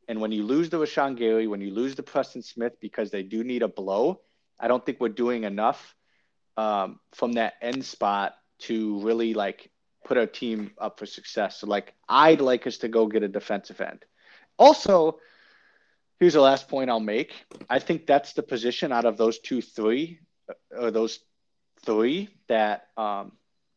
[0.09, 3.23] And when you lose the Rashan Gary, when you lose the Preston Smith because they
[3.23, 4.21] do need a blow,
[4.59, 5.95] I don't think we're doing enough
[6.57, 9.71] um, from that end spot to really like
[10.05, 11.61] put our team up for success.
[11.61, 14.05] So like I'd like us to go get a defensive end.
[14.59, 15.21] Also,
[16.19, 17.33] here's the last point I'll make.
[17.71, 20.19] I think that's the position out of those two, three,
[20.77, 21.21] or those
[21.85, 23.33] three that um,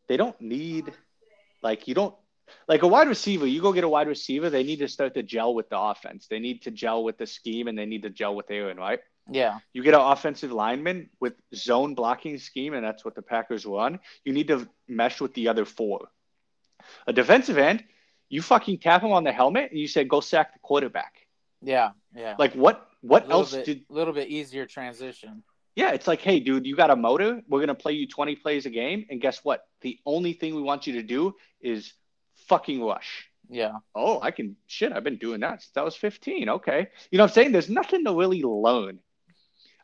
[0.08, 0.92] they don't need.
[1.62, 2.16] Like you don't
[2.68, 3.46] like a wide receiver.
[3.46, 4.50] You go get a wide receiver.
[4.50, 6.28] They need to start to gel with the offense.
[6.28, 8.78] They need to gel with the scheme, and they need to gel with Aaron.
[8.78, 9.00] Right?
[9.30, 13.66] Yeah, You get an offensive lineman with zone blocking scheme, and that's what the Packers
[13.66, 14.00] run.
[14.24, 16.08] You need to mesh with the other four.
[17.08, 17.84] A defensive end,
[18.30, 21.14] you fucking tap him on the helmet and you say, "Go sack the quarterback."
[21.62, 22.36] yeah, yeah.
[22.38, 22.84] Like what?
[23.02, 23.86] What else bit, did?
[23.90, 25.44] A little bit easier transition.
[25.78, 27.40] Yeah, it's like, hey, dude, you got a motor.
[27.48, 29.62] We're gonna play you 20 plays a game, and guess what?
[29.82, 31.94] The only thing we want you to do is
[32.48, 33.30] fucking rush.
[33.48, 34.92] Yeah, Oh, I can shit.
[34.92, 36.50] I've been doing that since I was 15.
[36.50, 37.52] Okay, you know what I'm saying?
[37.52, 38.98] There's nothing to really learn.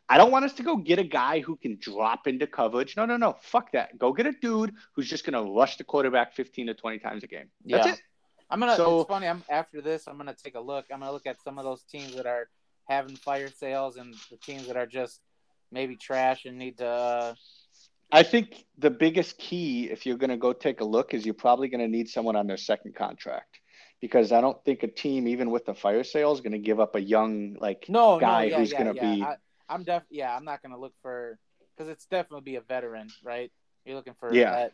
[0.08, 2.96] I don't want us to go get a guy who can drop into coverage.
[2.96, 3.36] No, no, no.
[3.40, 3.96] Fuck that.
[3.96, 7.28] Go get a dude who's just gonna rush the quarterback 15 to 20 times a
[7.28, 7.48] game.
[7.64, 7.92] That's Yeah.
[7.92, 8.02] it.
[8.50, 8.74] I'm gonna.
[8.76, 9.28] So- it's funny.
[9.28, 10.08] I'm after this.
[10.08, 10.86] I'm gonna take a look.
[10.92, 12.50] I'm gonna look at some of those teams that are
[12.88, 15.20] having fire sales and the teams that are just
[15.74, 16.86] maybe trash and need to.
[16.86, 17.34] Uh,
[18.12, 21.34] I think the biggest key, if you're going to go take a look, is you're
[21.34, 23.58] probably going to need someone on their second contract,
[24.00, 26.78] because I don't think a team, even with the fire sale, is going to give
[26.80, 29.14] up a young like no, guy no, yeah, who's yeah, gonna yeah.
[29.14, 29.36] be- I,
[29.68, 30.04] I'm def.
[30.10, 31.38] Yeah, I'm not gonna look for
[31.76, 33.50] because it's definitely be a veteran, right?
[33.84, 34.50] You're looking for Yeah.
[34.52, 34.72] that.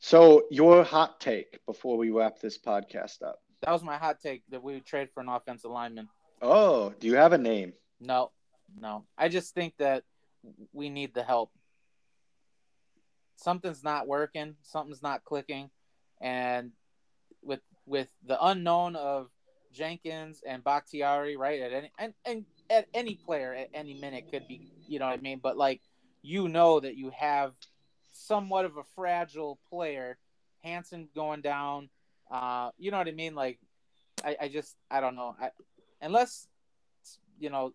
[0.00, 3.40] So your hot take before we wrap this podcast up.
[3.62, 6.08] That was my hot take that we would trade for an offensive lineman.
[6.42, 7.72] Oh, do you have a name?
[8.00, 8.30] No,
[8.78, 9.04] no.
[9.16, 10.02] I just think that
[10.72, 11.50] we need the help.
[13.36, 14.56] Something's not working.
[14.62, 15.70] Something's not clicking,
[16.20, 16.72] and
[17.42, 19.30] with with the unknown of
[19.72, 21.60] Jenkins and Bakhtiari, right?
[21.60, 25.18] At any and, and at any player at any minute could be, you know what
[25.18, 25.40] I mean.
[25.42, 25.80] But like,
[26.22, 27.52] you know that you have
[28.12, 30.18] somewhat of a fragile player.
[30.62, 31.88] Hanson going down.
[32.30, 33.34] Uh, you know what I mean?
[33.34, 33.58] Like,
[34.24, 35.34] I, I just I don't know.
[35.40, 35.50] I,
[36.02, 36.46] unless
[37.38, 37.72] you know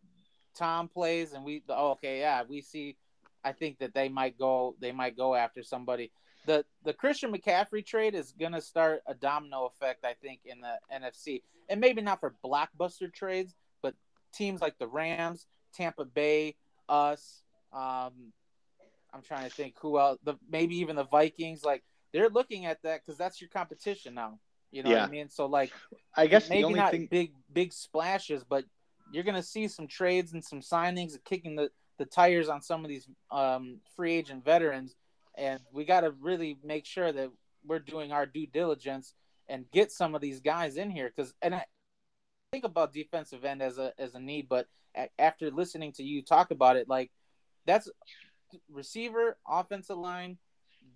[0.56, 2.98] Tom plays and we oh, okay yeah we see
[3.44, 6.12] I think that they might go they might go after somebody
[6.46, 10.78] the the Christian McCaffrey trade is gonna start a domino effect I think in the
[10.94, 13.94] NFC and maybe not for blockbuster trades but
[14.34, 16.56] teams like the Rams Tampa Bay
[16.90, 17.44] us
[17.74, 18.32] um
[19.14, 21.84] I'm trying to think who else the maybe even the Vikings like
[22.14, 24.40] they're looking at that because that's your competition now
[24.72, 25.02] you know Yeah.
[25.02, 25.72] what I mean so like
[26.16, 27.08] I guess maybe the only not thing.
[27.12, 28.64] big big splashes, but
[29.16, 32.84] you're gonna see some trades and some signings and kicking the, the tires on some
[32.84, 34.96] of these um, free agent veterans,
[35.38, 37.30] and we got to really make sure that
[37.66, 39.14] we're doing our due diligence
[39.48, 41.64] and get some of these guys in here because and I
[42.52, 44.68] think about defensive end as a as a need, but
[45.18, 47.12] after listening to you talk about it, like
[47.66, 47.90] that's
[48.70, 50.38] receiver, offensive line,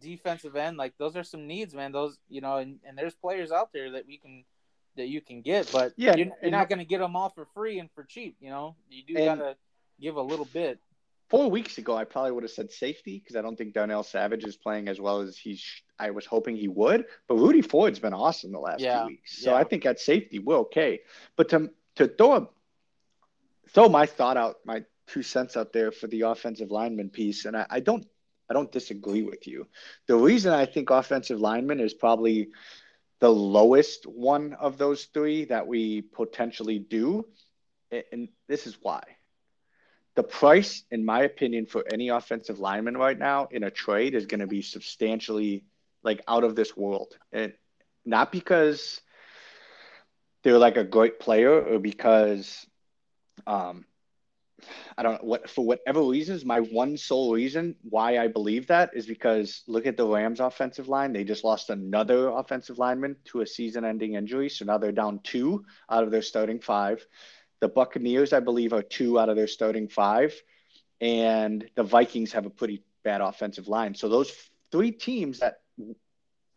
[0.01, 1.91] defensive end, like those are some needs, man.
[1.91, 4.43] Those you know, and, and there's players out there that we can
[4.99, 7.47] that you can get, but Yeah, you're, you're not going to get them all for
[7.53, 8.37] free and for cheap.
[8.39, 9.55] You know, you do got to
[9.99, 10.79] give a little bit.
[11.29, 14.43] Four weeks ago, I probably would have said safety because I don't think Darnell Savage
[14.45, 15.63] is playing as well as he's.
[15.99, 19.43] I was hoping he would, but Rudy Ford's been awesome the last Yeah, few weeks.
[19.43, 19.57] So yeah.
[19.57, 21.01] I think at safety we're okay.
[21.35, 22.49] But to to throw a,
[23.69, 27.55] throw my thought out, my two cents out there for the offensive lineman piece, and
[27.55, 28.07] I, I don't
[28.49, 29.67] I don't disagree with you.
[30.07, 32.49] The reason I think offensive lineman is probably
[33.19, 37.25] the lowest one of those three that we potentially do,
[38.11, 39.03] and this is why.
[40.15, 44.25] The price, in my opinion, for any offensive lineman right now in a trade is
[44.25, 45.65] going to be substantially
[46.03, 47.17] like out of this world.
[47.31, 47.53] And
[48.05, 49.01] not because
[50.43, 52.65] they're like a great player or because
[53.45, 53.85] um,
[54.97, 58.91] I don't know what for whatever reasons, my one sole reason why I believe that
[58.93, 61.13] is because look at the Rams offensive line.
[61.13, 64.49] They just lost another offensive lineman to a season ending injury.
[64.49, 67.05] So now they're down two out of their starting five.
[67.59, 70.33] The Buccaneers, I believe, are two out of their starting five.
[71.01, 73.95] And the Vikings have a pretty bad offensive line.
[73.95, 74.31] So those
[74.71, 75.61] three teams that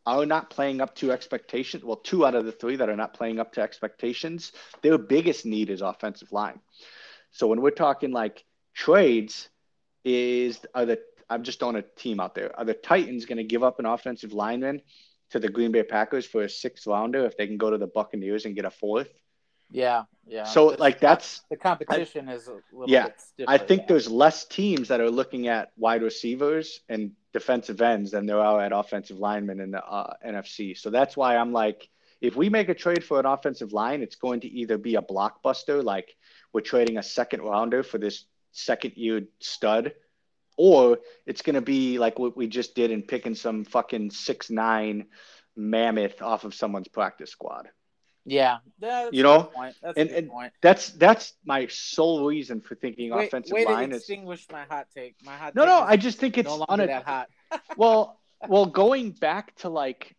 [0.05, 3.15] are not playing up to expectations, well, two out of the three that are not
[3.15, 6.61] playing up to expectations, their biggest need is offensive line.
[7.33, 9.49] So when we're talking like trades,
[10.05, 12.57] is are the I'm just on a team out there.
[12.59, 14.83] Are the Titans going to give up an offensive lineman
[15.31, 17.87] to the Green Bay Packers for a sixth rounder if they can go to the
[17.87, 19.09] Buccaneers and get a fourth?
[19.71, 20.45] Yeah, yeah.
[20.45, 23.09] So like that's the competition I, is a little yeah.
[23.49, 23.87] I think yeah.
[23.89, 28.61] there's less teams that are looking at wide receivers and defensive ends than there are
[28.61, 30.77] at offensive linemen in the uh, NFC.
[30.77, 31.89] So that's why I'm like,
[32.23, 35.03] if we make a trade for an offensive line, it's going to either be a
[35.03, 36.15] blockbuster like
[36.53, 39.93] we're trading a second rounder for this second year stud,
[40.57, 44.51] or it's going to be like what we just did in picking some fucking six
[44.51, 45.07] nine
[45.57, 47.69] mammoth off of someone's practice squad.
[48.25, 48.59] Yeah,
[49.11, 49.51] you know,
[49.83, 53.97] that's and, and that's that's my sole reason for thinking wait, offensive wait line to
[53.97, 54.03] is.
[54.03, 55.17] Extinguish my hot take.
[55.25, 55.57] My hot.
[55.57, 57.29] No, take no, I just think it's no longer on a, that hot.
[57.77, 60.15] well, well, going back to like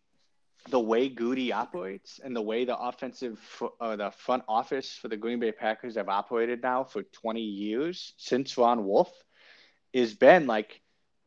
[0.70, 3.38] the way Gutey operates and the way the offensive
[3.80, 8.14] or the front office for the Green Bay Packers have operated now for 20 years
[8.16, 9.12] since Ron Wolf
[9.92, 10.80] is been like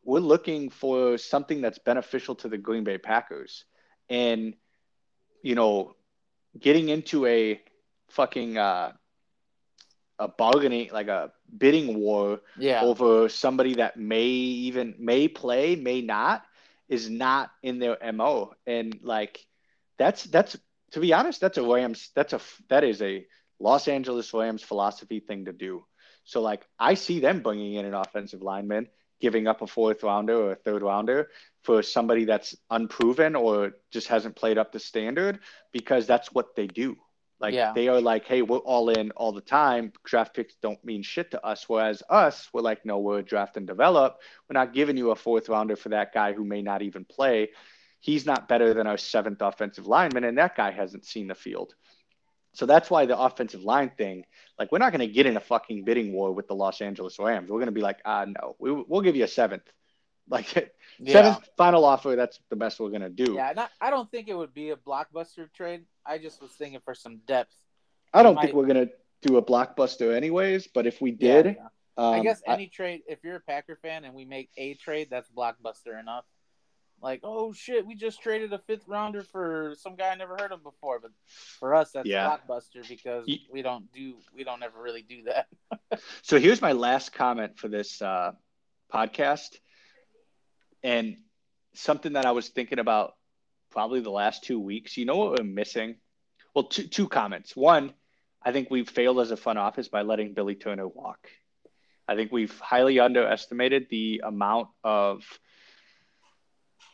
[0.04, 3.66] we're looking for something that's beneficial to the Green Bay Packers
[4.10, 4.56] and
[5.44, 5.96] you know
[6.60, 7.62] getting into a
[8.10, 8.92] fucking uh,
[10.20, 12.82] a bargaining like a bidding war yeah.
[12.82, 16.44] over somebody that may even may play may not
[16.90, 19.40] is not in their mo and like
[19.98, 20.58] that's that's
[20.92, 23.26] to be honest that's a rams that's a that is a
[23.60, 25.86] los angeles rams philosophy thing to do.
[26.24, 28.88] So like i see them bringing in an offensive lineman
[29.20, 31.30] giving up a fourth rounder or a third rounder
[31.64, 35.40] for somebody that's unproven or just hasn't played up the standard
[35.74, 36.96] because that's what they do
[37.40, 37.72] like yeah.
[37.74, 39.94] they are like, hey, we're all in all the time.
[40.04, 41.66] Draft picks don't mean shit to us.
[41.68, 44.20] Whereas us, we're like, no, we're draft and develop.
[44.50, 47.50] We're not giving you a fourth rounder for that guy who may not even play.
[48.00, 51.74] He's not better than our seventh offensive lineman, and that guy hasn't seen the field.
[52.54, 54.26] So that's why the offensive line thing,
[54.58, 57.20] like, we're not going to get in a fucking bidding war with the Los Angeles
[57.20, 57.50] Rams.
[57.50, 59.64] We're going to be like, ah, no, we, we'll give you a seventh.
[60.30, 61.14] Like, yeah.
[61.14, 63.34] seventh final offer, that's the best we're going to do.
[63.34, 65.86] Yeah, not, I don't think it would be a blockbuster trade.
[66.06, 67.56] I just was thinking for some depth.
[68.14, 68.44] I don't might...
[68.44, 68.90] think we're gonna
[69.22, 71.68] do a blockbuster anyways, but if we did, yeah, yeah.
[71.98, 72.72] Um, I guess any I...
[72.74, 73.02] trade.
[73.08, 76.26] If you're a Packer fan and we make a trade, that's blockbuster enough.
[77.02, 80.52] Like, oh shit, we just traded a fifth rounder for some guy I never heard
[80.52, 81.00] of before.
[81.00, 81.12] But
[81.60, 82.38] for us, that's yeah.
[82.50, 85.48] blockbuster because we don't do we don't ever really do that.
[86.24, 88.32] so here's my last comment for this uh,
[88.92, 89.58] podcast,
[90.88, 91.18] and
[91.74, 93.14] something that I was thinking about
[93.72, 94.96] probably the last two weeks.
[94.96, 95.98] You know what we're missing?
[96.56, 97.56] Well, two two comments.
[97.56, 97.94] One,
[98.42, 101.28] I think we've failed as a front office by letting Billy Turner walk.
[102.08, 105.26] I think we've highly underestimated the amount of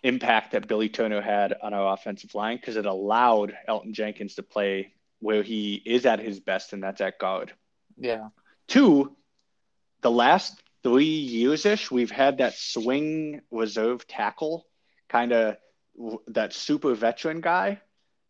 [0.01, 4.43] impact that Billy Turner had on our offensive line because it allowed Elgton Jenkins to
[4.43, 7.53] play where he is at his best, and that's at guard.
[7.95, 8.29] Yeah.
[8.67, 9.15] Two,
[10.01, 14.65] the last three years ish, we've had that swing reserve tackle
[15.09, 15.57] kind of
[16.27, 17.79] that super veteran guy,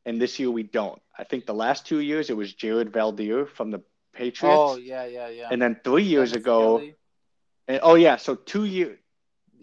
[0.06, 1.02] and this year we don't.
[1.18, 3.82] I think the last two years it was Jared Veldheer from the
[4.14, 4.58] Patriots.
[4.58, 5.48] Oh yeah, yeah, yeah.
[5.52, 6.84] And then three years Dennis ago,
[7.68, 9.00] and, oh yeah, so two years.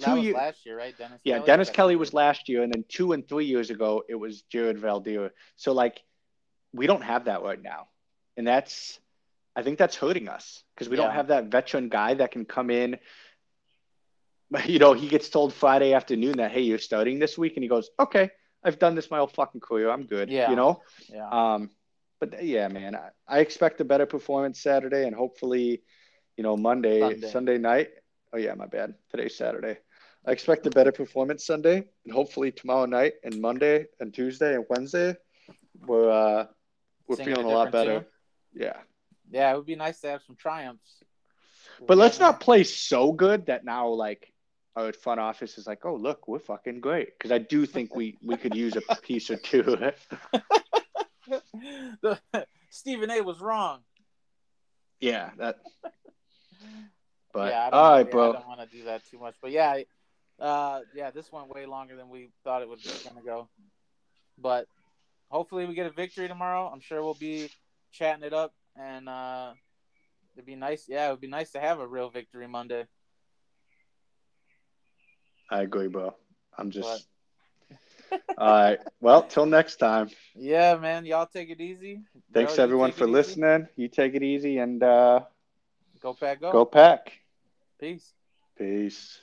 [0.02, 0.96] Two years last year, right?
[0.96, 1.20] Dennis.
[1.24, 4.14] Yeah, Kelly Dennis Kelly was last year, and then two and three years ago it
[4.14, 5.30] was Jared Veldheer.
[5.56, 6.00] So like,
[6.72, 7.88] we don't have that right now,
[8.38, 8.98] and that's,
[9.60, 11.04] I think that's hurting us because we yeah.
[11.04, 12.98] don't have that veteran guy that can come in
[14.66, 17.54] you know, he gets told Friday afternoon that, hey, you're starting this week.
[17.56, 18.30] And he goes, okay,
[18.64, 19.90] I've done this my whole fucking career.
[19.90, 20.30] I'm good.
[20.30, 20.50] Yeah.
[20.50, 20.82] You know?
[21.08, 21.28] Yeah.
[21.28, 21.70] Um,
[22.20, 25.82] but yeah, man, I, I expect a better performance Saturday and hopefully,
[26.36, 27.30] you know, Monday, Sunday.
[27.30, 27.88] Sunday night.
[28.32, 28.94] Oh, yeah, my bad.
[29.10, 29.78] Today's Saturday.
[30.26, 34.64] I expect a better performance Sunday and hopefully tomorrow night and Monday and Tuesday and
[34.68, 35.16] Wednesday.
[35.86, 36.46] We're, uh,
[37.06, 38.04] we're Singing feeling a, lot better.
[38.52, 38.76] Yeah.
[39.31, 41.02] Yeah, it would be nice to have some triumphs.
[41.86, 44.32] But let's not play so good that now, like,
[44.77, 48.16] our front office is like, oh look, we're fucking great because I do think we
[48.23, 49.62] we could use a piece or two.
[52.02, 52.20] the,
[52.70, 53.20] Stephen A.
[53.20, 53.81] was wrong.
[55.01, 55.59] Yeah, that.
[57.32, 58.31] But yeah, all right, yeah, bro.
[58.31, 59.82] I don't want to do that too much, but yeah,
[60.40, 63.48] uh, yeah, this went way longer than we thought it was going to go.
[64.36, 64.66] But
[65.28, 66.69] hopefully, we get a victory tomorrow.
[66.69, 67.48] I'm sure we'll be
[67.93, 69.55] chatting it up, and uh,
[70.36, 70.86] It'd be nice.
[70.89, 72.86] Yeah, it would be nice to have a real victory Monday.
[75.51, 76.15] I agree, bro.
[76.57, 77.09] I'm just.
[78.39, 78.78] All right.
[79.01, 80.11] Well, till next time.
[80.35, 81.05] Yeah, man.
[81.07, 82.02] Y'all take it easy.
[82.32, 83.12] Thanks Bro, everyone for it easy.
[83.12, 83.69] listening.
[83.77, 85.20] You take it easy and uh,
[86.01, 86.52] Go pack, go.
[86.52, 87.12] go pack.
[87.78, 88.15] Peace.
[88.57, 89.20] Peace.